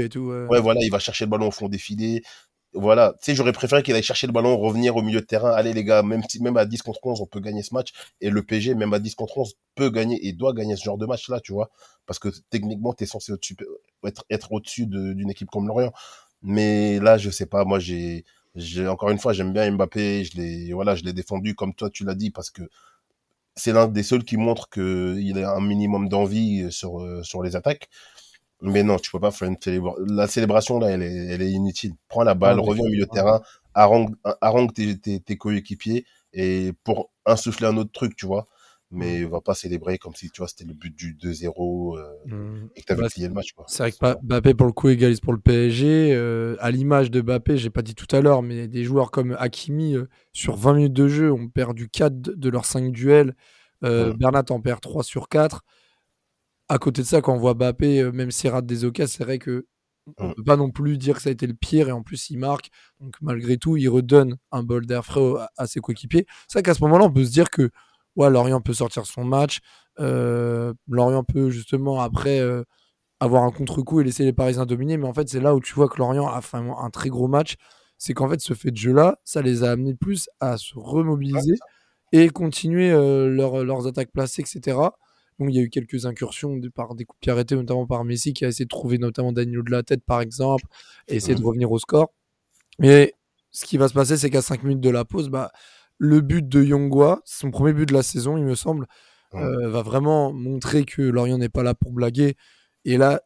[0.00, 0.60] et tout, ouais.
[0.60, 2.22] voilà, il va chercher le ballon au fond des filets.
[2.74, 5.50] Voilà, tu sais, j'aurais préféré qu'il aille chercher le ballon, revenir au milieu de terrain.
[5.50, 7.92] Allez, les gars, même, même à 10 contre 11, on peut gagner ce match.
[8.22, 10.96] Et le PG, même à 10 contre 11, peut gagner et doit gagner ce genre
[10.96, 11.70] de match-là, tu vois.
[12.06, 13.32] Parce que techniquement, tu es censé
[14.30, 15.92] être, au-dessus d'une équipe comme Lorient.
[16.42, 17.64] Mais là, je sais pas.
[17.66, 18.24] Moi, j'ai,
[18.88, 20.24] encore une fois, j'aime bien Mbappé.
[20.24, 22.62] Je l'ai, voilà, je l'ai défendu comme toi, tu l'as dit, parce que
[23.54, 27.42] c'est l'un des seuls qui montre que il a un minimum d'envie sur euh, sur
[27.42, 27.88] les attaques.
[28.62, 30.04] Mais non, tu peux pas faire une célébration.
[30.08, 31.92] La célébration là, elle est, elle est inutile.
[32.08, 33.42] Prends la balle, reviens au milieu de terrain,
[33.74, 38.46] harangue, harangue tes, tes, tes coéquipiers et pour insuffler un autre truc, tu vois
[38.92, 39.28] mais mmh.
[39.28, 42.68] va pas célébrer comme si tu vois c'était le but du 2-0 euh, mmh.
[42.76, 43.54] et que tu avais plié le match.
[43.66, 46.14] C'est vrai que Mbappé pour le coup égalise pour le PSG.
[46.14, 49.34] Euh, à l'image de Mbappé, j'ai pas dit tout à l'heure, mais des joueurs comme
[49.38, 53.34] Hakimi euh, sur 20 minutes de jeu ont perdu 4 de leurs 5 duels.
[53.80, 54.12] Mmh.
[54.12, 55.64] Bernat en perd 3 sur 4.
[56.68, 59.38] À côté de ça, quand on voit Mbappé, même s'il rate des occasions, c'est vrai
[59.38, 59.66] que
[60.18, 62.30] on peut pas non plus dire que ça a été le pire et en plus
[62.30, 62.70] il marque.
[63.00, 66.26] Donc malgré tout, il redonne un bol d'air frais à, ses coéquipiers.
[66.48, 67.70] C'est vrai qu'à ce moment-là, on peut se dire que
[68.16, 69.60] ouais, Lorient peut sortir son match.
[70.00, 72.64] Euh, Lorient peut justement après euh,
[73.20, 74.96] avoir un contre-coup et laisser les Parisiens dominer.
[74.96, 77.28] Mais en fait, c'est là où tu vois que Lorient a fait un, très gros
[77.28, 77.56] match.
[77.98, 81.54] C'est qu'en fait, ce fait de jeu-là, ça les a amenés plus à se remobiliser
[82.12, 84.76] et continuer euh, leurs attaques placées, etc.
[85.38, 88.04] Donc, il y a eu quelques incursions par des coups de pied arrêtés, notamment par
[88.04, 90.64] Messi, qui a essayé de trouver notamment Danilo de la tête, par exemple,
[91.08, 92.12] et essayer de revenir au score.
[92.78, 93.14] Mais
[93.50, 95.50] ce qui va se passer, c'est qu'à 5 minutes de la pause, bah,
[95.98, 98.86] le but de Yongwa, son premier but de la saison, il me semble,
[99.34, 102.36] euh, va vraiment montrer que Lorient n'est pas là pour blaguer.
[102.84, 103.22] Et là,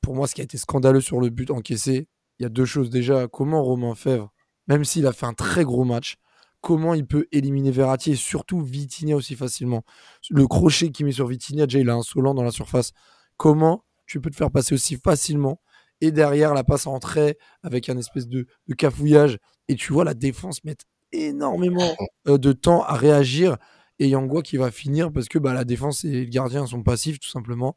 [0.00, 2.08] pour moi, ce qui a été scandaleux sur le but encaissé,
[2.38, 2.90] il y a deux choses.
[2.90, 4.32] Déjà, comment Romain Fèvre,
[4.66, 6.16] même s'il a fait un très gros match,
[6.60, 9.82] comment il peut éliminer Verratti et surtout Vitinha aussi facilement.
[10.30, 12.92] Le crochet qu'il met sur Vitinha, déjà, il est insolent dans la surface.
[13.36, 15.60] Comment tu peux te faire passer aussi facilement
[16.00, 20.04] et derrière la passe en trait avec un espèce de, de cafouillage et tu vois
[20.04, 21.94] la défense mettre énormément
[22.28, 23.56] euh, de temps à réagir.
[23.98, 27.18] et Yangua qui va finir parce que bah, la défense et le gardien sont passifs
[27.20, 27.76] tout simplement.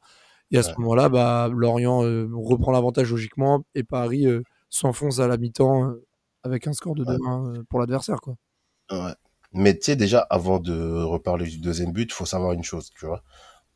[0.52, 0.76] Et à ce Ouais.
[0.80, 6.06] moment-là, bah, Lorient euh, reprend l'avantage logiquement et Paris euh, s'enfonce à la mi-temps euh,
[6.44, 7.15] avec un score de Ouais.
[7.17, 8.20] 2-1 euh, pour l'adversaire.
[8.22, 8.36] quoi.
[8.91, 9.13] Ouais.
[9.54, 12.91] Mais tu sais, déjà, avant de reparler du deuxième but, il faut savoir une chose,
[12.97, 13.23] tu vois.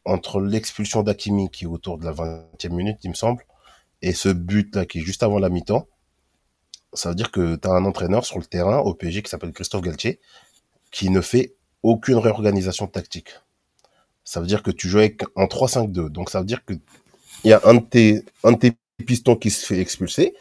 [0.06, 3.46] Entre l'expulsion d'Akimi, qui est autour de la 20e minute, il me semble,
[4.02, 5.88] et ce but-là, qui est juste avant la mi-temps,
[6.94, 9.52] ça veut dire que tu as un entraîneur sur le terrain au PSG qui s'appelle
[9.52, 10.20] Christophe Galtier,
[10.92, 13.32] qui ne fait aucune réorganisation tactique.
[14.24, 15.02] Ça veut dire que tu joues
[15.36, 16.10] en 3-5-2.
[16.10, 16.74] Donc ça veut dire que
[17.44, 18.74] il y a un de tes, un de tes
[19.06, 20.36] pistons qui se fait expulser,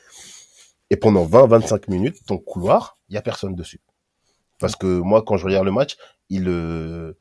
[0.91, 3.81] et pendant 20-25 minutes, ton couloir, il y a personne dessus.
[4.59, 5.97] Parce que moi, quand je regarde le match,
[6.31, 7.15] il, euh,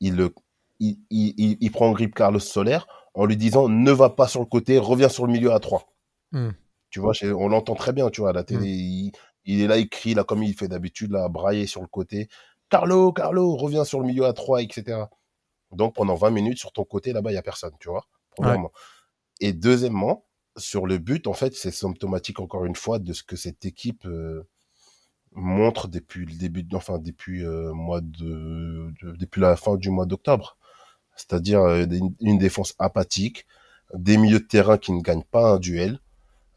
[0.00, 0.30] il, euh,
[0.80, 2.78] il, il, il, prend en grippe Carlos Soler
[3.14, 5.88] en lui disant ne va pas sur le côté, reviens sur le milieu à 3.
[6.32, 6.50] Hmm.
[6.90, 8.66] Tu vois, on l'entend très bien, tu vois, à la télé.
[8.66, 8.80] Mm.
[8.80, 9.12] Il,
[9.44, 12.28] il est là, il crie, là, comme il fait d'habitude, là, brailler sur le côté.
[12.68, 15.04] Carlo, Carlo, reviens sur le milieu à 3, etc.
[15.72, 18.72] Donc, pendant 20 minutes, sur ton côté, là-bas, il n'y a personne, tu vois, premièrement.
[19.40, 20.26] Et deuxièmement,
[20.56, 24.04] sur le but, en fait, c'est symptomatique, encore une fois, de ce que cette équipe
[24.06, 24.48] euh,
[25.34, 30.06] montre depuis le début, enfin, depuis, euh, mois de, de- depuis la fin du mois
[30.06, 30.56] d'octobre.
[31.16, 33.46] C'est-à-dire euh, une, une défense apathique,
[33.94, 36.00] des milieux de terrain qui ne gagnent pas un duel.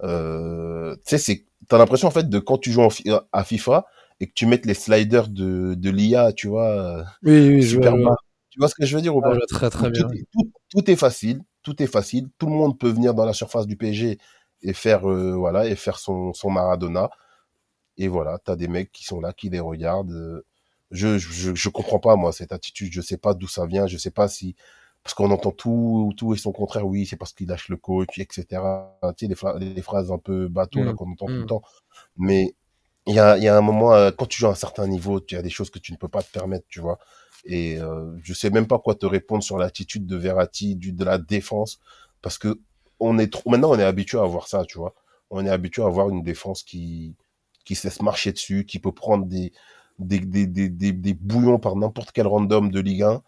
[0.04, 2.90] Euh, tu sais, c'est, t'as l'impression, en fait, de quand tu joues en
[3.32, 3.86] à FIFA
[4.20, 7.96] et que tu mettes les sliders de, de l'IA, tu vois, Oui, oui, je super
[7.98, 8.16] vois- bas.
[8.50, 10.10] Tu vois ce que je veux dire ou Ah, pas je très très tout, bien.
[10.14, 12.30] est- tout- tout est facile, tout est facile.
[12.38, 14.18] Tout le monde peut venir dans la surface du PSG
[14.62, 17.10] et faire, euh, voilà, et faire son, son Maradona.
[17.98, 20.12] Et voilà, t'as des mecs qui sont là, qui les regardent.
[20.12, 20.46] euh.
[20.92, 22.92] Je, je, je comprends pas, moi, cette attitude.
[22.94, 23.88] Je sais pas d'où ça vient.
[23.88, 24.56] Je sais pas si,
[25.04, 26.88] parce qu'on entend tout, tout et son contraire.
[26.88, 28.98] Oui, c'est parce qu'il lâche le coach, etc.
[29.18, 31.44] Tu sais, les, phra- les phrases un peu bateau, là, Mm, qu'on entend tout mm.
[31.44, 31.62] le temps.
[32.18, 32.56] Mais
[33.08, 34.88] il y a, il y a un moment, euh, quand tu joues à un certain
[34.88, 37.00] niveau, tu as des choses que tu ne peux pas te permettre, tu vois.
[37.46, 41.04] Et euh, je sais même pas quoi te répondre sur l'attitude de Verratti, du, de
[41.04, 41.80] la défense,
[42.22, 42.60] parce que
[43.00, 44.96] on est trop, maintenant on est habitué à voir ça, tu vois.
[45.30, 47.16] On est habitué à voir une défense qui
[47.63, 49.52] qui se laisse marcher dessus, qui peut prendre des
[49.99, 53.21] des des des, des, des bouillons par n'importe quel random de Ligue 1.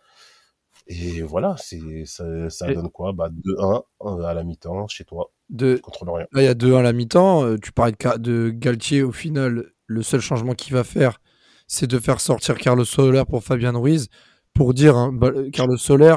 [0.88, 2.26] Et voilà, c'est ça,
[2.72, 3.12] donne quoi?
[3.12, 6.28] Bah 2-1 euh, à la mi-temps chez toi De, contre l'Orient.
[6.32, 7.44] Là, il y a 2-1 à la mi-temps.
[7.44, 9.02] Euh, tu parlais de, Galtier.
[9.02, 11.20] Au final, le seul changement qu'il va faire,
[11.68, 14.10] c'est de faire sortir Carlos Soler pour Fabien Ruiz.
[14.54, 16.16] Pour dire, hein, ba- Carlos Soler,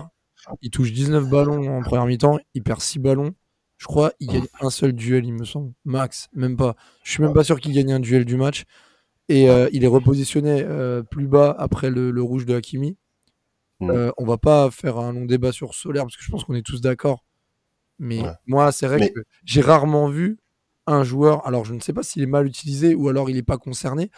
[0.60, 3.32] il touche 19 ballons en première mi-temps, il perd 6 ballons.
[3.78, 5.72] Je crois il gagne un seul duel, il me semble.
[5.84, 6.74] Max, même pas.
[7.04, 8.64] Je suis même pas sûr qu'il gagne un duel du match.
[9.28, 12.96] Et euh, il est repositionné euh, plus bas après le, le rouge de Hakimi.
[13.80, 13.90] Mm.
[13.90, 16.54] Euh, on va pas faire un long débat sur Soler parce que je pense qu'on
[16.54, 17.24] est tous d'accord.
[17.98, 18.32] Mais Ouais.
[18.46, 20.38] moi, c'est vrai Mais- que j'ai rarement vu
[20.86, 21.46] un joueur.
[21.46, 24.10] Alors, je ne sais pas s'il est mal utilisé ou alors il n'est pas concerné.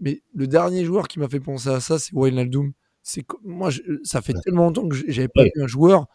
[0.00, 2.72] Mais le dernier joueur qui m'a fait penser à ça, c'est Wijnaldum.
[3.02, 4.40] C'est moi, je- ça fait Ouais.
[4.44, 5.52] tellement longtemps que j'avais pas Ouais.
[5.56, 6.06] vu un joueur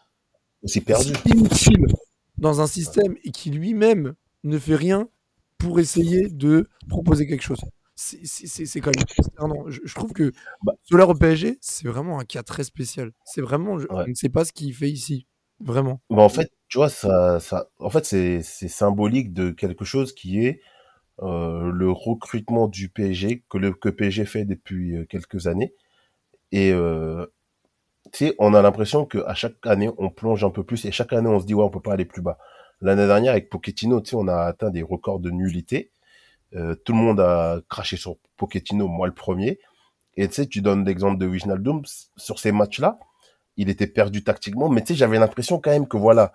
[0.62, 1.12] Aussi perdu.
[2.38, 5.08] Dans un système et qui lui-même ne fait rien
[5.58, 7.60] pour essayer de proposer quelque chose.
[7.96, 9.70] C'est- quand même.
[9.70, 10.72] Je, je trouve que Bah.
[10.82, 13.12] Soler au PSG, c'est vraiment un cas très spécial.
[13.24, 14.04] C'est vraiment, je, Ouais.
[14.04, 15.26] je ne sais pas ce qu'il fait ici.
[15.60, 16.00] Vraiment.
[16.10, 20.44] Mais en fait, tu vois, ça, ça, en fait, c'est, symbolique de quelque chose qui
[20.44, 20.60] est
[21.22, 25.72] euh, le recrutement du PSG que le que PSG fait depuis euh, quelques années.
[26.52, 27.26] Et euh,
[28.18, 31.12] sais, on a l'impression que à chaque année, on plonge un peu plus et chaque
[31.12, 32.38] année, on se dit ouais, on peut pas aller plus bas.
[32.80, 35.90] L'année dernière, avec Pochettino, tu sais, on a atteint des records de nullité.
[36.54, 39.58] Euh, tout le monde a craché sur Pochettino, moi le premier.
[40.16, 41.82] Et tu sais, tu donnes l'exemple de Wijnaldum
[42.16, 42.98] sur ces matchs-là
[43.56, 46.32] il était perdu tactiquement, mais tu sais, j'avais l'impression quand même que voilà,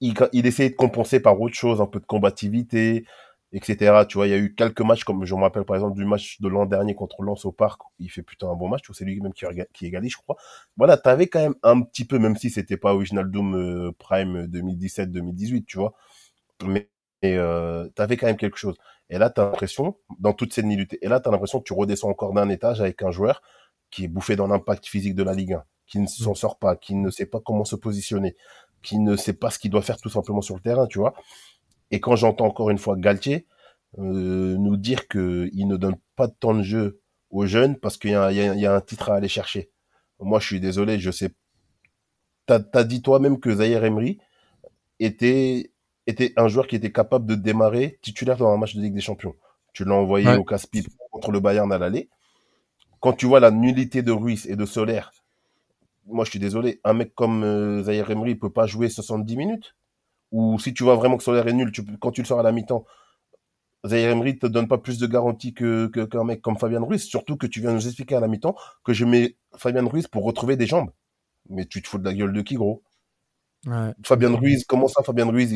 [0.00, 3.04] il, il essayait de compenser par autre chose, un peu de combativité,
[3.52, 4.06] etc.
[4.08, 6.04] Tu vois, il y a eu quelques matchs, comme je me rappelle par exemple du
[6.04, 9.04] match de l'an dernier contre Lens au Parc, il fait plutôt un bon match, c'est
[9.04, 10.36] lui même qui, qui égalise, je crois.
[10.76, 15.64] Voilà, t'avais quand même un petit peu, même si c'était pas Wijnaldum euh, Prime 2017-2018,
[15.64, 15.94] tu vois,
[16.64, 16.88] mais
[17.24, 18.76] euh, t'avais quand même quelque chose.
[19.10, 22.08] Et là, t'as l'impression, dans toute cette nullité, et là, t'as l'impression que tu redescends
[22.10, 23.42] encore d'un étage avec un joueur
[23.90, 26.76] qui est bouffé dans l'impact physique de la Ligue 1, qui ne s'en sort pas,
[26.76, 28.36] qui ne sait pas comment se positionner,
[28.82, 31.14] qui ne sait pas ce qu'il doit faire tout simplement sur le terrain, tu vois.
[31.90, 33.46] Et quand j'entends encore une fois Galtier
[33.98, 37.00] euh, nous dire qu'il ne donne pas de temps de jeu
[37.30, 39.10] aux jeunes parce qu'il y, a un- il y a- il y a un titre
[39.10, 39.70] à aller chercher.
[40.20, 41.30] Moi, je suis désolé, je sais.
[42.46, 44.18] T'as as dit toi-même que Zaire Emery
[44.98, 45.72] était,
[46.06, 49.00] était un joueur qui était capable de démarrer titulaire dans un match de Ligue des
[49.00, 49.34] Champions.
[49.72, 50.36] Tu l'as envoyé Ouais.
[50.36, 52.08] au casse-pipe contre le Bayern à l'aller.
[53.00, 55.12] Quand tu vois la nullité de Ruiz et de Solaire,
[56.06, 59.74] moi je suis désolé, un mec comme euh, Zaire Emery peut pas jouer 70 minutes.
[60.32, 62.42] Ou si tu vois vraiment que Solaire est nul, tu, quand tu le sors à
[62.42, 62.84] la mi-temps,
[63.86, 67.36] Zaire Emery te donne pas plus de garantie que qu'un mec comme Fabien Ruiz, surtout
[67.36, 70.56] que tu viens nous expliquer à la mi-temps que je mets Fabien Ruiz pour retrouver
[70.56, 70.90] des jambes.
[71.48, 72.82] Mais tu te fous de la gueule de qui, gros?
[74.04, 75.52] Fabien Ruiz, comment ça, Fabien Ruiz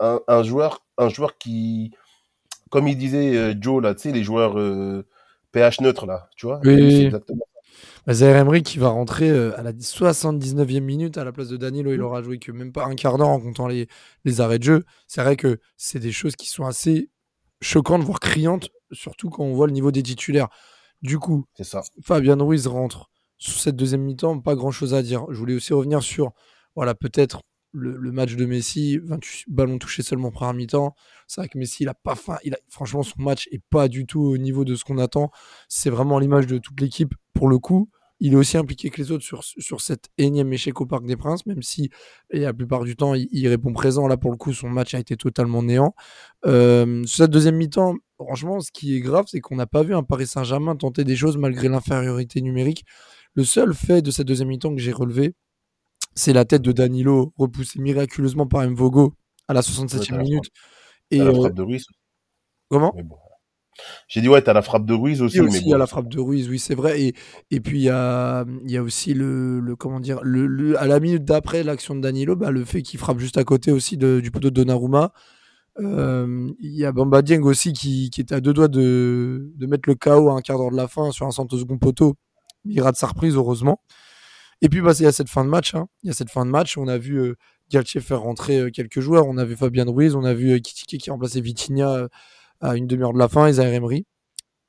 [0.00, 1.92] un, joueur, un joueur qui,
[2.70, 4.54] comme il disait euh, Joe là, tu sais, les joueurs
[5.52, 6.60] pH euh, neutre là, tu vois?
[6.64, 7.04] Oui.
[7.04, 7.46] Exactement
[8.06, 11.56] bah, Zaire Emery qui va rentrer euh, à la 79e minute à la place de
[11.56, 12.04] Danilo, il mmh.
[12.04, 13.88] aura joué que même pas un quart d'heure en comptant les,
[14.24, 14.84] les arrêts de jeu.
[15.06, 17.10] C'est vrai que c'est des choses qui sont assez
[17.60, 20.48] choquantes, voire criantes, surtout quand on voit le niveau des titulaires.
[21.02, 21.82] Du coup, ça.
[22.02, 25.26] Fabien Ruiz rentre sous cette deuxième mi-temps, pas grand chose à dire.
[25.30, 26.32] Je voulais aussi revenir sur,
[26.76, 27.42] voilà, peut-être
[27.72, 30.94] le, match de Messi, 28 ballons touchés seulement première mi-temps.
[31.26, 32.38] C'est vrai que Messi, il a pas faim.
[32.44, 35.30] Il a, franchement, son match est pas du tout au niveau de ce qu'on attend.
[35.68, 37.88] C'est vraiment l'image de toute l'équipe pour le coup.
[38.24, 41.16] Il est aussi impliqué que les autres sur, sur cet énième échec au Parc des
[41.16, 41.90] Princes, même si
[42.30, 44.06] la plupart du temps, il, répond présent.
[44.06, 45.92] Là, pour le coup, son match a été totalement néant.
[46.46, 49.92] Euh, sur cette deuxième mi-temps, franchement, ce qui est grave, c'est qu'on n'a pas vu
[49.92, 52.84] un Paris Saint-Germain tenter des choses malgré l'infériorité numérique.
[53.34, 55.34] Le seul fait de cette deuxième mi-temps que j'ai relevé,
[56.14, 59.14] c'est la tête de Danilo repoussée miraculeusement par Mvogo
[59.48, 60.44] à la 67e minute.
[61.10, 61.86] Et la frappe de Ruiz.
[62.68, 62.94] Comment?
[64.08, 65.38] J'ai dit, ouais, t'as la frappe de Ruiz aussi.
[65.38, 67.00] il y a la frappe de Ruiz, oui, c'est vrai.
[67.00, 67.14] Et,
[67.50, 71.00] et puis, il y a, y a aussi le, le comment dire, le, à la
[71.00, 74.30] minute d'après l'action de Danilo, bah, le fait qu'il frappe juste à côté aussi du
[74.30, 75.12] poteau de Donnarumma.
[75.80, 79.66] Euh, il y a Bamba Dieng aussi qui, qui était à deux doigts de, de
[79.66, 82.14] mettre le KO à un quart d'heure de la fin sur un centre second poteau.
[82.64, 83.80] Il rate sa reprise, heureusement.
[84.60, 85.74] Et puis, bah, il y a cette fin de match.
[85.74, 85.88] Hein.
[86.02, 86.78] Il y a cette fin de match.
[86.78, 87.34] On a vu euh,
[87.70, 89.26] Galtier faire rentrer euh, quelques joueurs.
[89.26, 90.14] On a vu Fabien Ruiz.
[90.14, 92.08] On a vu euh, Kitike qui remplaçait Vitinha
[92.62, 93.50] à une demi-heure de la fin.
[93.52, 94.06] Zaire Emery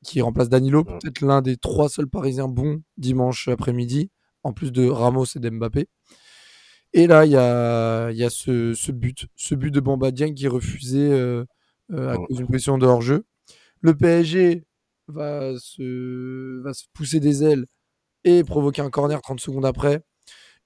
[0.04, 0.84] qui remplace Danilo.
[0.84, 4.10] Peut-être l'un des trois seuls Parisiens bons dimanche après-midi.
[4.44, 5.88] En plus de Ramos et d'Mbappé.
[6.92, 9.28] Et là, il y a, y a ce, ce, but.
[9.38, 11.14] Ce but de Bambadien qui est refusé
[11.90, 13.26] à cause d'une position de hors-jeu.
[13.80, 14.66] Le PSG
[15.08, 17.66] va se, va se pousser des ailes
[18.24, 20.02] et provoquer un corner 30 secondes après.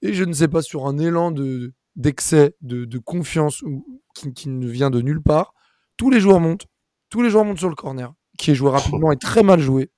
[0.02, 4.68] Et je ne sais pas, sur un élan de, d'excès, de, confiance ou, qui, ne
[4.68, 5.54] vient de nulle part,
[5.96, 6.66] tous les joueurs montent.
[7.10, 9.90] Tous les joueurs montent sur le corner, qui est joué rapidement et très mal joué.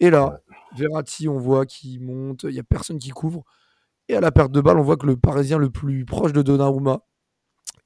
[0.00, 0.40] Et là,
[0.76, 3.44] Verratti, on voit qu'il monte, il n'y a personne qui couvre.
[4.08, 6.42] Et à la perte de balle, on voit que le Parisien le plus proche de
[6.42, 7.00] Donnarumma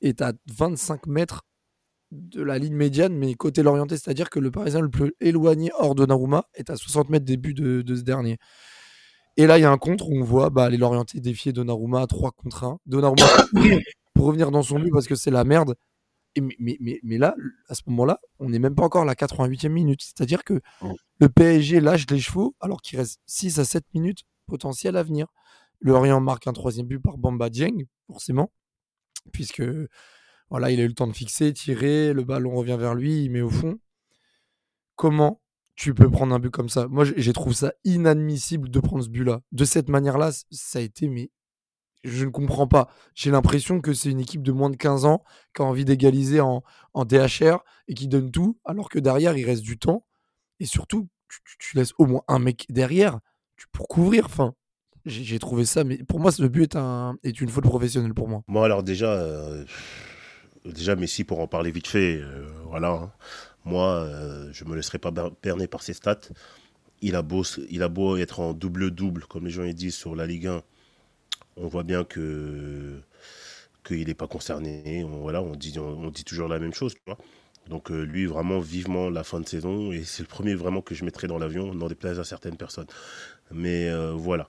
[0.01, 1.43] est à 25 mètres
[2.13, 5.95] de la ligne médiane, mais côté l'orienté, c'est-à-dire que le Parisien le plus éloigné hors
[5.95, 8.39] de Donnarumma est à 60 mètres des buts de, de ce dernier.
[9.37, 12.03] Et là, il y a un contre où on voit bah, les Lorientais défier Donnarumma
[12.03, 12.79] à 3 contre 1.
[12.87, 13.27] Donnarumma
[14.15, 15.75] pour revenir dans son but parce que c'est la merde.
[16.37, 17.37] Et mais, mais, mais, là,
[17.69, 20.03] à ce moment-là, on n'est même pas encore à la 88e minute.
[20.03, 20.61] C'est-à-dire que
[21.21, 25.29] le PSG lâche les chevaux alors qu'il reste 6 à 7 minutes potentielles à venir.
[25.81, 28.51] Le Lorient marque un troisième but par Bamba Dieng, forcément,
[29.33, 29.63] puisque
[30.51, 33.31] voilà, il a eu le temps de fixer, tirer, le ballon revient vers lui, il
[33.31, 33.79] met au fond.
[34.97, 35.41] Comment
[35.75, 36.87] tu peux prendre un but comme ça?
[36.89, 39.41] Moi, j'ai trouvé ça inadmissible de prendre ce but-là.
[39.53, 41.31] De cette manière-là, ça a été, mais
[42.05, 42.89] je ne comprends pas.
[43.15, 46.41] J'ai l'impression que c'est une équipe de moins de 15 ans qui a envie d'égaliser
[46.41, 46.63] en,
[46.93, 50.05] en, DHR et qui donne tout, alors que derrière, il reste du temps.
[50.61, 51.09] Et surtout,
[51.59, 53.19] tu, laisses au moins un mec derrière
[53.73, 54.27] pour couvrir.
[54.27, 54.55] Enfin,
[55.07, 58.29] j'ai trouvé ça, mais pour moi, ce but est, un, est une faute professionnelle pour
[58.29, 58.43] moi.
[58.49, 59.65] Moi, alors déjà, euh,
[60.65, 62.91] déjà Messi, pour en parler vite fait, euh, voilà.
[62.91, 63.13] Hein.
[63.65, 65.11] Moi, euh, je me laisserai pas
[65.43, 66.21] berner par ses stats.
[67.01, 70.27] Il a beau, il a beau être en double-double, comme les gens disent, sur la
[70.27, 70.63] Ligue 1.
[71.57, 73.01] On voit bien que
[73.85, 75.05] qu'il n'est pas concerné.
[75.05, 76.95] On, dit, toujours la même chose.
[77.69, 79.93] Donc euh, lui, vraiment, vivement la fin de saison.
[79.93, 82.87] Et c'est le premier vraiment que je mettrai dans l'avion, n'en déplaise à certaines personnes.
[83.51, 84.49] Mais euh, voilà.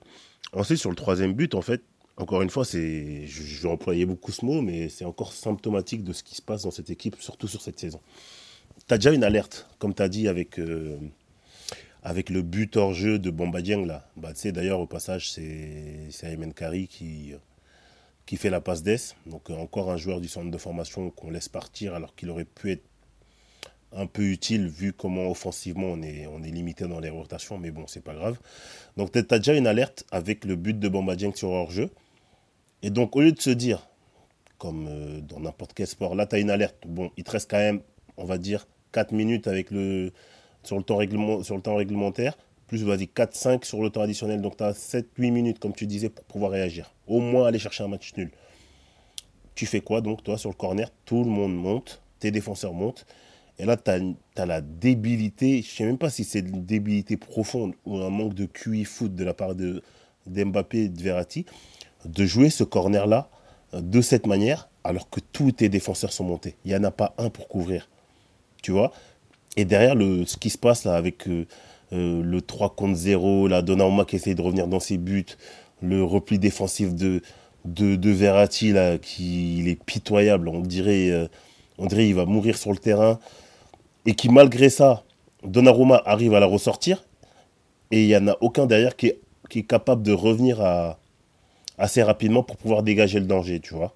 [0.52, 1.82] Ensuite, sur le troisième but, en fait,
[2.16, 6.22] encore une fois, c'est, je, je beaucoup ce mot, mais c'est encore symptomatique de ce
[6.22, 8.00] qui se passe dans cette équipe, surtout sur cette saison
[8.86, 10.98] tu as déjà une alerte, comme tu as dit avec, euh,
[12.06, 13.84] avec le but hors jeu de Bombadieng.
[13.84, 14.08] Là.
[14.16, 17.34] Bah, D'ailleurs, au passage, c'est Aymen Kari qui,
[18.26, 19.16] qui fait la passe d'Es.
[19.26, 22.70] Donc, encore un joueur du centre de formation qu'on laisse partir alors qu'il aurait pu
[22.70, 22.84] être
[23.90, 27.72] un peu utile vu comment offensivement on est, on est limité dans les rotations, mais
[27.72, 28.38] bon, c'est pas grave.
[28.96, 31.90] Donc, tu as déjà une alerte avec le but de Bombadieng sur hors-jeu.
[32.82, 33.84] Et donc, au lieu de se dire,
[34.58, 36.76] comme euh, dans n'importe quel sport, là, tu as une alerte.
[36.86, 37.80] Bon, il te reste quand même,
[38.16, 40.12] on va dire, 4 minutes avec le,
[40.66, 40.98] sur, le temps
[41.60, 42.36] temps réglementaire,
[42.66, 44.40] plus vas-y 4-5 sur le temps additionnel.
[44.40, 46.92] Donc tu as 7-8 minutes, comme tu disais, pour pouvoir réagir.
[47.06, 48.30] Au moins aller chercher un match nul.
[49.54, 50.90] Tu fais quoi donc, toi, sur le corner?
[51.04, 53.06] Tout le monde monte, tes défenseurs montent.
[53.58, 57.16] Et là, tu as, la débilité, je ne sais même pas si c'est une débilité
[57.16, 59.82] profonde ou un manque de QI foot de la part de
[60.26, 61.46] d'Mbappé et de Verratti,
[62.04, 63.30] de jouer ce corner-là
[63.74, 66.56] euh, de cette manière, alors que tous tes défenseurs sont montés.
[66.64, 67.88] Il n'y en a pas un pour couvrir
[68.66, 68.90] tu vois?
[69.56, 71.46] Et derrière, le, ce qui se passe là avec euh,
[71.92, 75.24] euh, le 3 contre 0, la Donnarumma qui essaye de revenir dans ses buts,
[75.80, 77.22] le repli défensif de,
[77.64, 80.48] de, Verratti, là, qui est pitoyable.
[80.48, 81.26] On dirait, euh,
[81.78, 83.18] on dirait il va mourir sur le terrain.
[84.04, 85.04] Et qui, malgré ça,
[85.42, 87.04] Donnarumma arrive à la ressortir.
[87.90, 90.60] Et il n'y en a aucun derrière qui est, capable de revenir
[91.78, 93.94] assez rapidement pour pouvoir dégager le danger, tu vois.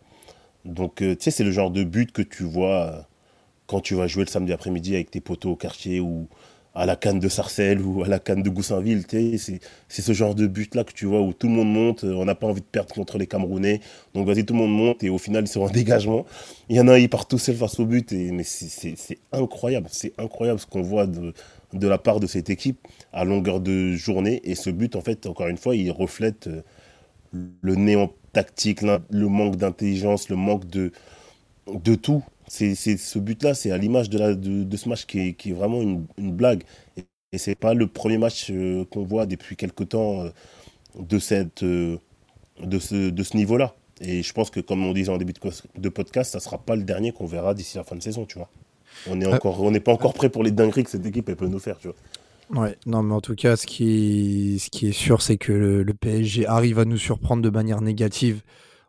[0.65, 3.09] Donc, tu sais, c'est le genre de but que tu vois
[3.71, 6.27] quand tu vas jouer le samedi après-midi avec tes potos au quartier ou
[6.75, 10.49] à la canne de Sarcelles ou à la canne de Goussainville, c'est ce genre de
[10.49, 12.93] but-là que tu vois où tout le monde monte, on n'a pas envie de perdre
[12.93, 13.81] contre les Camerounais,
[14.13, 16.27] donc vas-y, tout le monde monte et au final, ils sont en dégagement.
[16.69, 19.19] Il y en a un, il part tout seul face au but, et, mais c'est
[19.31, 21.33] incroyable, c'est incroyable ce qu'on voit de,
[21.73, 25.27] de la part de cette équipe à longueur de journée, et ce but, en fait,
[25.27, 26.63] encore une fois, il reflète euh,
[27.33, 30.91] le néant tactique, le manque d'intelligence, le manque de,
[31.73, 35.51] de tout c'est ce but-là, c'est à l'image de, de, ce match qui est, qui
[35.51, 36.65] est vraiment une, une, blague.
[36.97, 40.31] Et, et c'est pas le premier match euh, qu'on voit depuis quelque temps euh,
[40.99, 41.97] de, cette, euh,
[42.61, 43.77] de ce, de ce niveau-là.
[44.01, 46.83] Et je pense que, comme on disait en début de, podcast, ça sera pas le
[46.83, 48.49] dernier qu'on verra d'ici la fin de saison, tu vois.
[49.07, 51.37] On n'est encore, on n'est pas encore prêt pour les dingueries que cette équipe elle
[51.37, 52.63] peut nous faire, tu vois.
[52.63, 55.53] Ouais, non, mais en tout cas, ce qui est, ce qui est sûr, c'est que
[55.53, 58.43] le, le, PSG arrive à nous surprendre de manière négative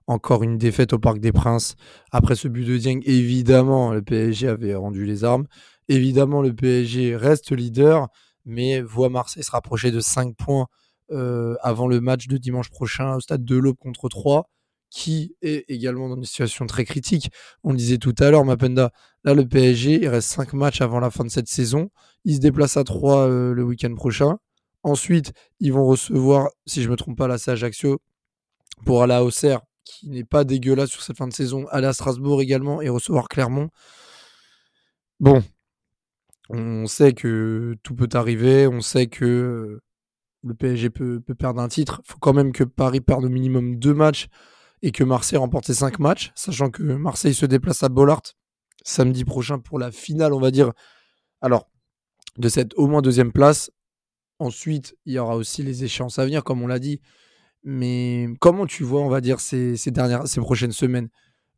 [0.07, 1.75] encore une défaite au Parc des Princes.
[2.11, 5.45] Après ce but de Dieng, évidemment, le PSG avait rendu les armes.
[5.87, 8.07] Évidemment, le PSG reste leader,
[8.45, 10.67] mais voit Marseille se rapprocher de 5 points
[11.11, 14.49] euh, avant le match de dimanche prochain au stade de l'Aube contre 3,
[14.89, 17.31] qui est également dans une situation très critique.
[17.63, 18.91] On le disait tout à l'heure, Mapenda,
[19.23, 21.89] là le PSG, il reste 5 matchs avant la fin de cette saison.
[22.25, 24.37] Il se déplace à 3 euh, le week-end prochain.
[24.83, 27.99] Ensuite, ils vont recevoir, si je ne me trompe pas, là c'est Ajaccio
[28.85, 31.93] pour aller à Auxerre qui n'est pas dégueulasse sur cette fin de saison, aller à
[31.93, 33.69] Strasbourg également et recevoir Clermont.
[35.19, 35.43] Bon,
[36.49, 39.81] on sait que tout peut arriver, on sait que
[40.43, 42.01] le PSG peut, perdre un titre.
[42.03, 44.27] Il faut quand même que Paris perde au minimum deux matchs
[44.81, 48.23] et que Marseille remporte cinq matchs, sachant que Marseille se déplace à Bollard
[48.83, 50.71] samedi prochain pour la finale, on va dire.
[51.41, 51.69] Alors,
[52.37, 53.71] de cette au moins deuxième place.
[54.39, 56.99] Ensuite, il y aura aussi les échéances à venir, comme on l'a dit.
[57.63, 61.09] Mais comment tu vois, on va dire, ces, dernières, ces prochaines semaines?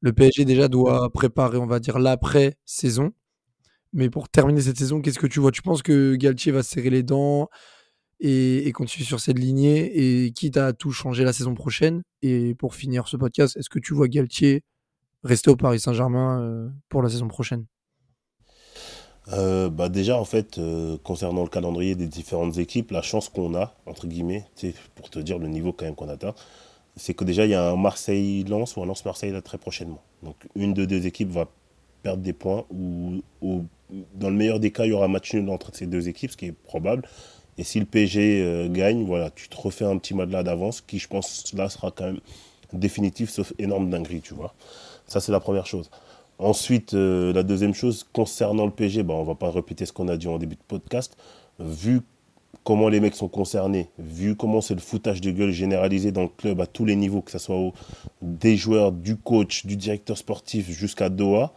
[0.01, 3.13] Le PSG déjà doit préparer, on va dire, l'après-saison.
[3.93, 5.51] Mais pour terminer cette saison, qu'est-ce que tu vois?
[5.51, 7.49] Tu penses que Galtier va serrer les dents
[8.19, 10.25] et, continuer sur cette lignée?
[10.25, 12.03] Et quitte à tout changer la saison prochaine?
[12.21, 14.63] Et pour finir ce podcast, est-ce que tu vois Galtier
[15.23, 17.65] rester au Paris Saint-Germain euh, pour la saison prochaine?
[19.31, 23.55] Euh, bah déjà, en fait, euh, concernant le calendrier des différentes équipes, la chance qu'on
[23.55, 24.45] a, entre guillemets,
[24.95, 26.35] pour te dire le niveau quand même qu'on atteint,
[26.97, 30.01] c'est que déjà, il y a un Marseille-Lens ou un Lens-Marseille très prochainement.
[30.21, 31.47] Donc, une de deux équipes va
[32.03, 33.21] perdre des points ou,
[34.15, 36.31] dans le meilleur des cas, il y aura un match nul entre ces deux équipes,
[36.31, 37.07] ce qui est probable.
[37.57, 40.99] Et si le PSG euh, gagne, voilà, tu te refais un petit là d'avance qui,
[40.99, 42.19] je pense, là sera quand même
[42.73, 44.53] définitif, sauf énorme dinguerie, tu vois.
[45.07, 45.89] Ça, c'est la première chose.
[46.43, 49.93] Ensuite, euh, la deuxième chose, concernant le PSG, bah, on ne va pas répéter ce
[49.93, 51.15] qu'on a dit en début de podcast.
[51.57, 52.01] Vu
[52.65, 56.27] comment les mecs sont concernés, vu comment c'est le foutage de gueule généralisé dans le
[56.27, 57.71] club à tous les niveaux, que ce soit
[58.21, 61.53] des joueurs, du coach, du directeur sportif jusqu'à Doha,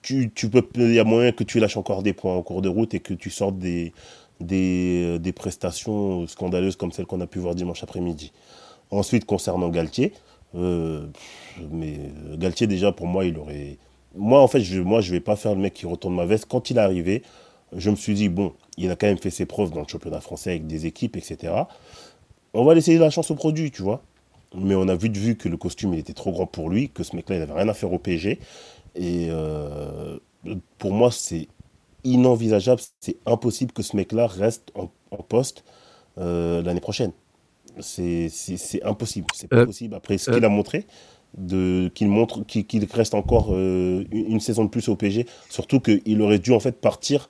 [0.00, 2.68] tu, peux, il y a moyen que tu lâches encore des points en cours de
[2.68, 3.92] route et que tu sortes des,
[4.38, 8.32] des, des prestations scandaleuses comme celles qu'on a pu voir dimanche après-midi.
[8.92, 10.12] Ensuite, concernant Galtier,
[10.54, 11.06] euh,
[11.70, 13.78] mais euh, Galtier, déjà, pour moi, il aurait.
[14.14, 16.46] Moi, en fait, je, moi, je vais pas faire le mec qui retourne ma veste.
[16.46, 17.22] Quand il est arrivé,
[17.74, 20.20] je me suis dit, bon, il a quand même fait ses preuves dans le championnat
[20.20, 21.54] français avec des équipes, etc.
[22.54, 24.02] On va laisser la chance au produit, tu vois.
[24.54, 26.90] Mais on a vu de vue que le costume, il était trop grand pour lui,
[26.90, 28.38] que ce mec-là, il n'avait rien à faire au PSG.
[28.94, 30.18] Et euh,
[30.76, 31.48] pour moi, c'est
[32.04, 34.88] inenvisageable, c'est impossible que ce mec-là reste en,
[35.22, 35.64] poste
[36.16, 37.12] l'année prochaine.
[37.80, 38.30] C'est
[38.84, 39.26] impossible.
[39.34, 39.94] C'est pas euh, possible.
[39.94, 40.86] Après ce qu'il a montré,
[41.94, 45.26] qu'il montre qu'il reste encore euh, une, saison de plus au PSG.
[45.48, 47.28] Surtout qu'il aurait dû en fait partir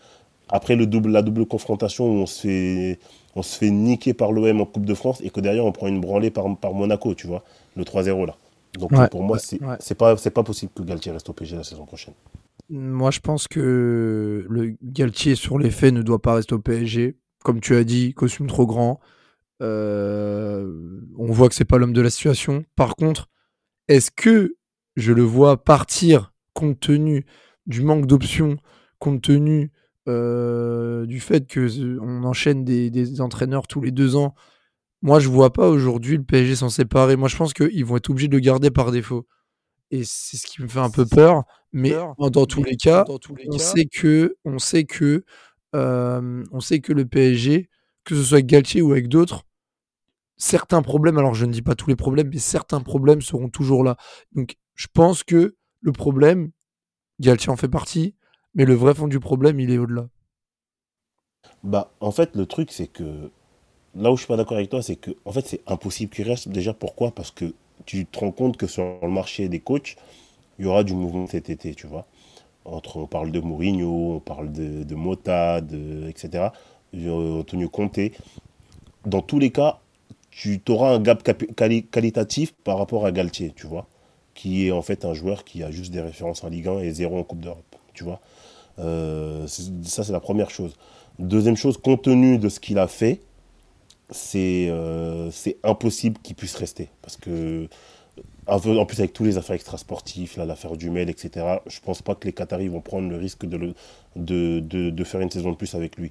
[0.48, 2.98] après le double, la double confrontation où on se fait,
[3.34, 5.86] on se fait niquer par l'OM en Coupe de France et que derrière on prend
[5.86, 7.42] une branlée par, par Monaco, tu vois,
[7.76, 8.36] le 3-0 là.
[8.78, 9.94] Donc pour moi, c'est ouais.
[9.96, 12.14] pas, pas possible que Galtier reste au PSG la saison prochaine.
[12.70, 17.16] Moi, je pense que le Galtier, sur les faits, ne doit pas rester au PSG.
[17.44, 19.00] Comme tu as dit, costume trop grand.
[19.62, 22.64] Euh, on voit que c'est pas l'homme de la situation.
[22.74, 23.28] Par contre,
[23.88, 24.56] est-ce que
[24.96, 27.24] je le vois partir compte tenu
[27.66, 28.56] du manque d'options,
[28.98, 29.70] compte tenu
[30.08, 34.34] euh, du fait que euh, on enchaîne des, entraîneurs tous les deux ans?
[35.00, 37.16] Moi, je vois pas aujourd'hui le PSG s'en séparer.
[37.16, 39.26] Moi, je pense qu'ils vont être obligés de le garder par défaut.
[39.90, 41.42] Et c'est ce qui me fait un peu peur
[41.72, 43.04] Mais dans tous les cas,
[43.46, 45.24] on sait que, on sait que,
[45.72, 47.68] on sait que le PSG,
[48.04, 49.44] que ce soit avec Galtier ou avec d'autres,
[50.42, 53.84] certains problèmes, alors je ne dis pas tous les problèmes, mais certains problèmes seront toujours
[53.84, 53.96] là.
[54.32, 56.50] Donc je pense que le problème,
[57.20, 58.16] Galtier en fait partie,
[58.54, 60.08] mais le vrai fond du problème, il est au-delà.
[61.62, 63.30] Bah, en fait, le truc, c'est que
[63.94, 66.28] là où je suis pas d'accord avec toi, c'est que en fait, c'est impossible qu'il
[66.28, 66.48] reste.
[66.48, 67.12] Déjà, pourquoi?
[67.12, 67.54] Parce que
[67.86, 69.96] tu te rends compte que sur le marché des coachs,
[70.58, 72.06] il y aura du mouvement cet été, tu vois.
[72.64, 76.48] Entre, on parle de Mourinho, on parle de, de Mota, de, etc.
[76.94, 78.00] Antonio Conte.
[79.06, 79.81] Dans tous les cas,
[80.32, 81.22] tu auras un gap
[81.90, 83.86] qualitatif par rapport à Galtier, tu vois,
[84.34, 86.90] qui est en fait un joueur qui a juste des références en Ligue 1 et
[86.90, 88.20] zéro en Coupe d'Europe, tu vois.
[88.78, 90.74] Euh, ça, c'est la première chose.
[91.18, 93.20] Deuxième chose, compte tenu de ce qu'il a fait,
[94.10, 95.30] c'est euh,
[95.62, 96.88] impossible qu'il puisse rester.
[97.02, 97.68] Parce que,
[98.46, 102.26] en plus, avec tous les affaires extrasportives, l'affaire du mail, etc., je pense pas que
[102.26, 106.10] les Qataris vont prendre le risque de faire une saison de plus avec lui.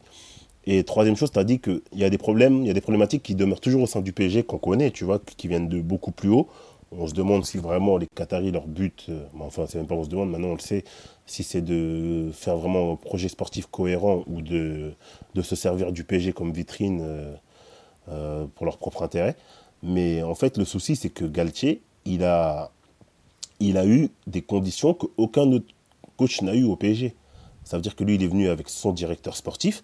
[0.66, 2.82] Et troisième chose, tu as dit qu'il y a des problèmes, il y a des
[2.82, 5.82] problématiques qui demeurent toujours au sein du PSG qu'on connaît, tu vois, qui viennent de
[5.82, 6.47] beaucoup plus haut.
[6.91, 10.03] On se demande si vraiment les Qataris, leur but, euh, enfin, c'est même pas on
[10.03, 10.84] se demande, maintenant on le sait,
[11.26, 14.91] si c'est de faire vraiment un projet sportif cohérent ou de,
[15.34, 17.34] de se servir du PSG comme vitrine euh,
[18.09, 19.38] euh, pour leur propre intérêt.
[19.84, 22.72] Mais en fait, le souci, c'est que Galtier, il a,
[23.59, 25.74] il a eu des conditions qu'aucun autre
[26.18, 27.16] coach n'a eu au PSG.
[27.64, 29.82] Ça veut dire que lui, il est venu avec son directeur sportif,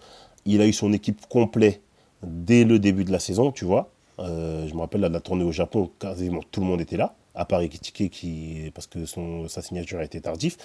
[0.48, 1.82] il a eu son équipe complète
[2.24, 3.92] dès le début de la saison, tu vois.
[4.20, 7.14] Euh, je me rappelle de la tournée au Japon, quasiment tout le monde était là,
[7.36, 10.58] à part Ekitike qui, parce que son, sa signature a été tardif.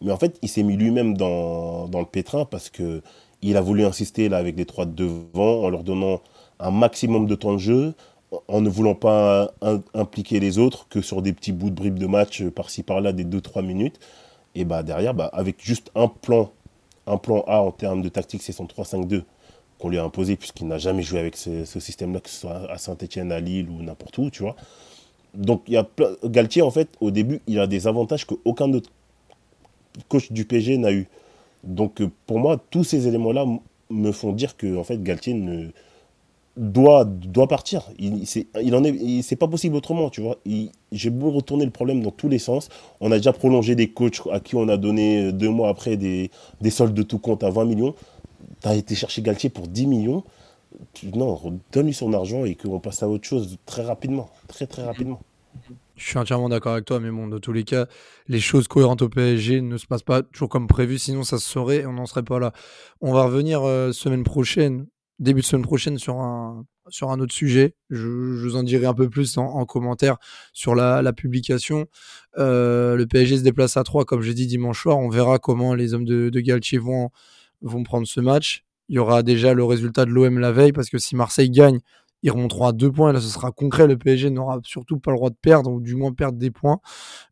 [0.00, 3.02] Mais en fait, il s'est mis lui-même dans, le pétrin parce que
[3.42, 6.20] il a voulu insister là avec les trois de devant en leur donnant
[6.58, 7.94] un maximum de temps de jeu,
[8.48, 9.52] en ne voulant pas
[9.94, 13.24] impliquer les autres que sur des petits bouts de bribes de match par-ci par-là des
[13.24, 14.00] 2-3 minutes.
[14.54, 16.50] Et bah derrière, bah, avec juste un plan
[17.08, 19.22] un plan A en termes de tactique, c'est son 3-5-2
[19.78, 22.78] qu'on lui a imposé, puisqu'il n'a jamais joué avec ce, système-là, que ce soit à
[22.78, 24.56] Saint-Etienne, à Lille ou n'importe où, tu vois.
[25.34, 25.86] Donc, il y a
[26.24, 28.90] Galtier, en fait, au début, il a des avantages qu'aucun autre
[30.08, 31.06] coach du PSG n'a eu.
[31.62, 33.46] Donc, euh, pour moi, tous ces éléments-là
[33.90, 35.68] me font dire que, en fait, Galtier ne,
[36.58, 37.88] doit, doit partir.
[37.98, 38.24] Il,
[38.62, 40.38] il en est, c'est pas possible autrement, tu vois.
[40.92, 42.68] J'ai beau retourner le problème dans tous les sens.
[43.00, 45.96] On a déjà prolongé des coachs à qui on a donné euh, deux mois après
[45.96, 46.30] des,
[46.60, 47.94] des soldes de tout compte à 20 millions.
[48.62, 50.24] Tu as été chercher Galtier pour 10 millions.
[51.14, 51.40] Non,
[51.72, 54.28] donne-lui son argent et qu'on passe à autre chose très rapidement.
[54.48, 55.20] Très, très rapidement.
[55.96, 57.86] Je suis entièrement d'accord avec toi, mais bon, dans tous les cas,
[58.28, 61.48] les choses cohérentes au PSG ne se passent pas toujours comme prévu, sinon ça se
[61.48, 62.52] saurait et on n'en serait pas là.
[63.00, 64.86] On va revenir euh, semaine prochaine
[65.18, 67.74] début de semaine prochaine sur un, sur un autre sujet.
[67.90, 70.18] Je, vous en dirai un peu plus en, commentaire
[70.52, 71.86] sur la, publication.
[72.38, 74.98] Euh, le PSG se déplace à 3, comme j'ai dit dimanche soir.
[74.98, 77.10] On verra comment les hommes de, de Galtier vont,
[77.62, 78.64] vont prendre ce match.
[78.88, 81.80] Il y aura déjà le résultat de l'OM la veille, parce que si Marseille gagne,
[82.22, 83.12] ils remonteront à deux points.
[83.12, 83.86] Là, ce sera concret.
[83.86, 86.80] Le PSG n'aura surtout pas le droit de perdre, ou du moins perdre des points.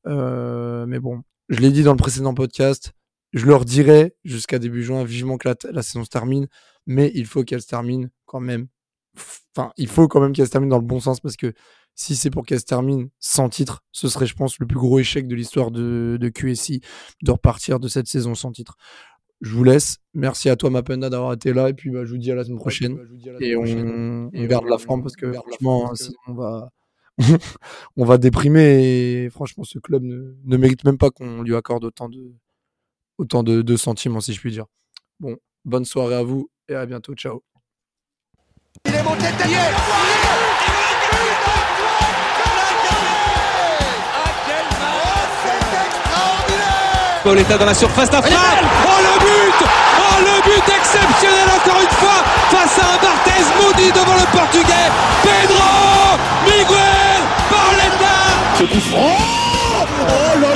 [0.06, 2.92] Euh, mais bon, je l'ai dit dans le précédent podcast.
[3.32, 6.46] Je leur dirai jusqu'à début juin, vivement que la, la saison se termine
[6.86, 8.68] mais il faut qu'elle se termine quand même.
[9.16, 11.52] Enfin, il faut quand même qu'elle se termine dans le bon sens parce que
[11.94, 14.98] si c'est pour qu'elle se termine sans titre, ce serait, je pense, le plus gros
[14.98, 16.82] échec de l'histoire de, de QSI
[17.22, 18.76] de repartir de cette saison sans titre.
[19.40, 19.98] Je vous laisse.
[20.14, 21.70] Merci à toi, Mapenda, d'avoir été là.
[21.70, 22.98] Et puis, bah, je vous dis à la semaine prochaine.
[23.40, 26.70] et on, garde la forme parce que, franchement, sinon, on va,
[27.96, 29.24] on va déprimer.
[29.24, 32.34] Et franchement, ce club ne, ne mérite même pas qu'on lui accorde autant de,
[33.18, 34.66] autant de, de sentiments, si je puis dire.
[35.20, 37.14] Bon, bonne soirée à vous et à bientôt.
[37.14, 37.42] Ciao.
[38.84, 39.26] Il est monté
[47.26, 48.38] Pauletta dans la surface d'affaire.
[48.84, 49.66] Oh le but
[49.98, 54.90] Oh le but exceptionnel encore une fois face à un Barthez maudit devant le portugais.
[55.24, 58.16] Pedro Miguel Pauletta
[58.56, 59.18] Ce coup franc
[60.08, 60.55] Oh là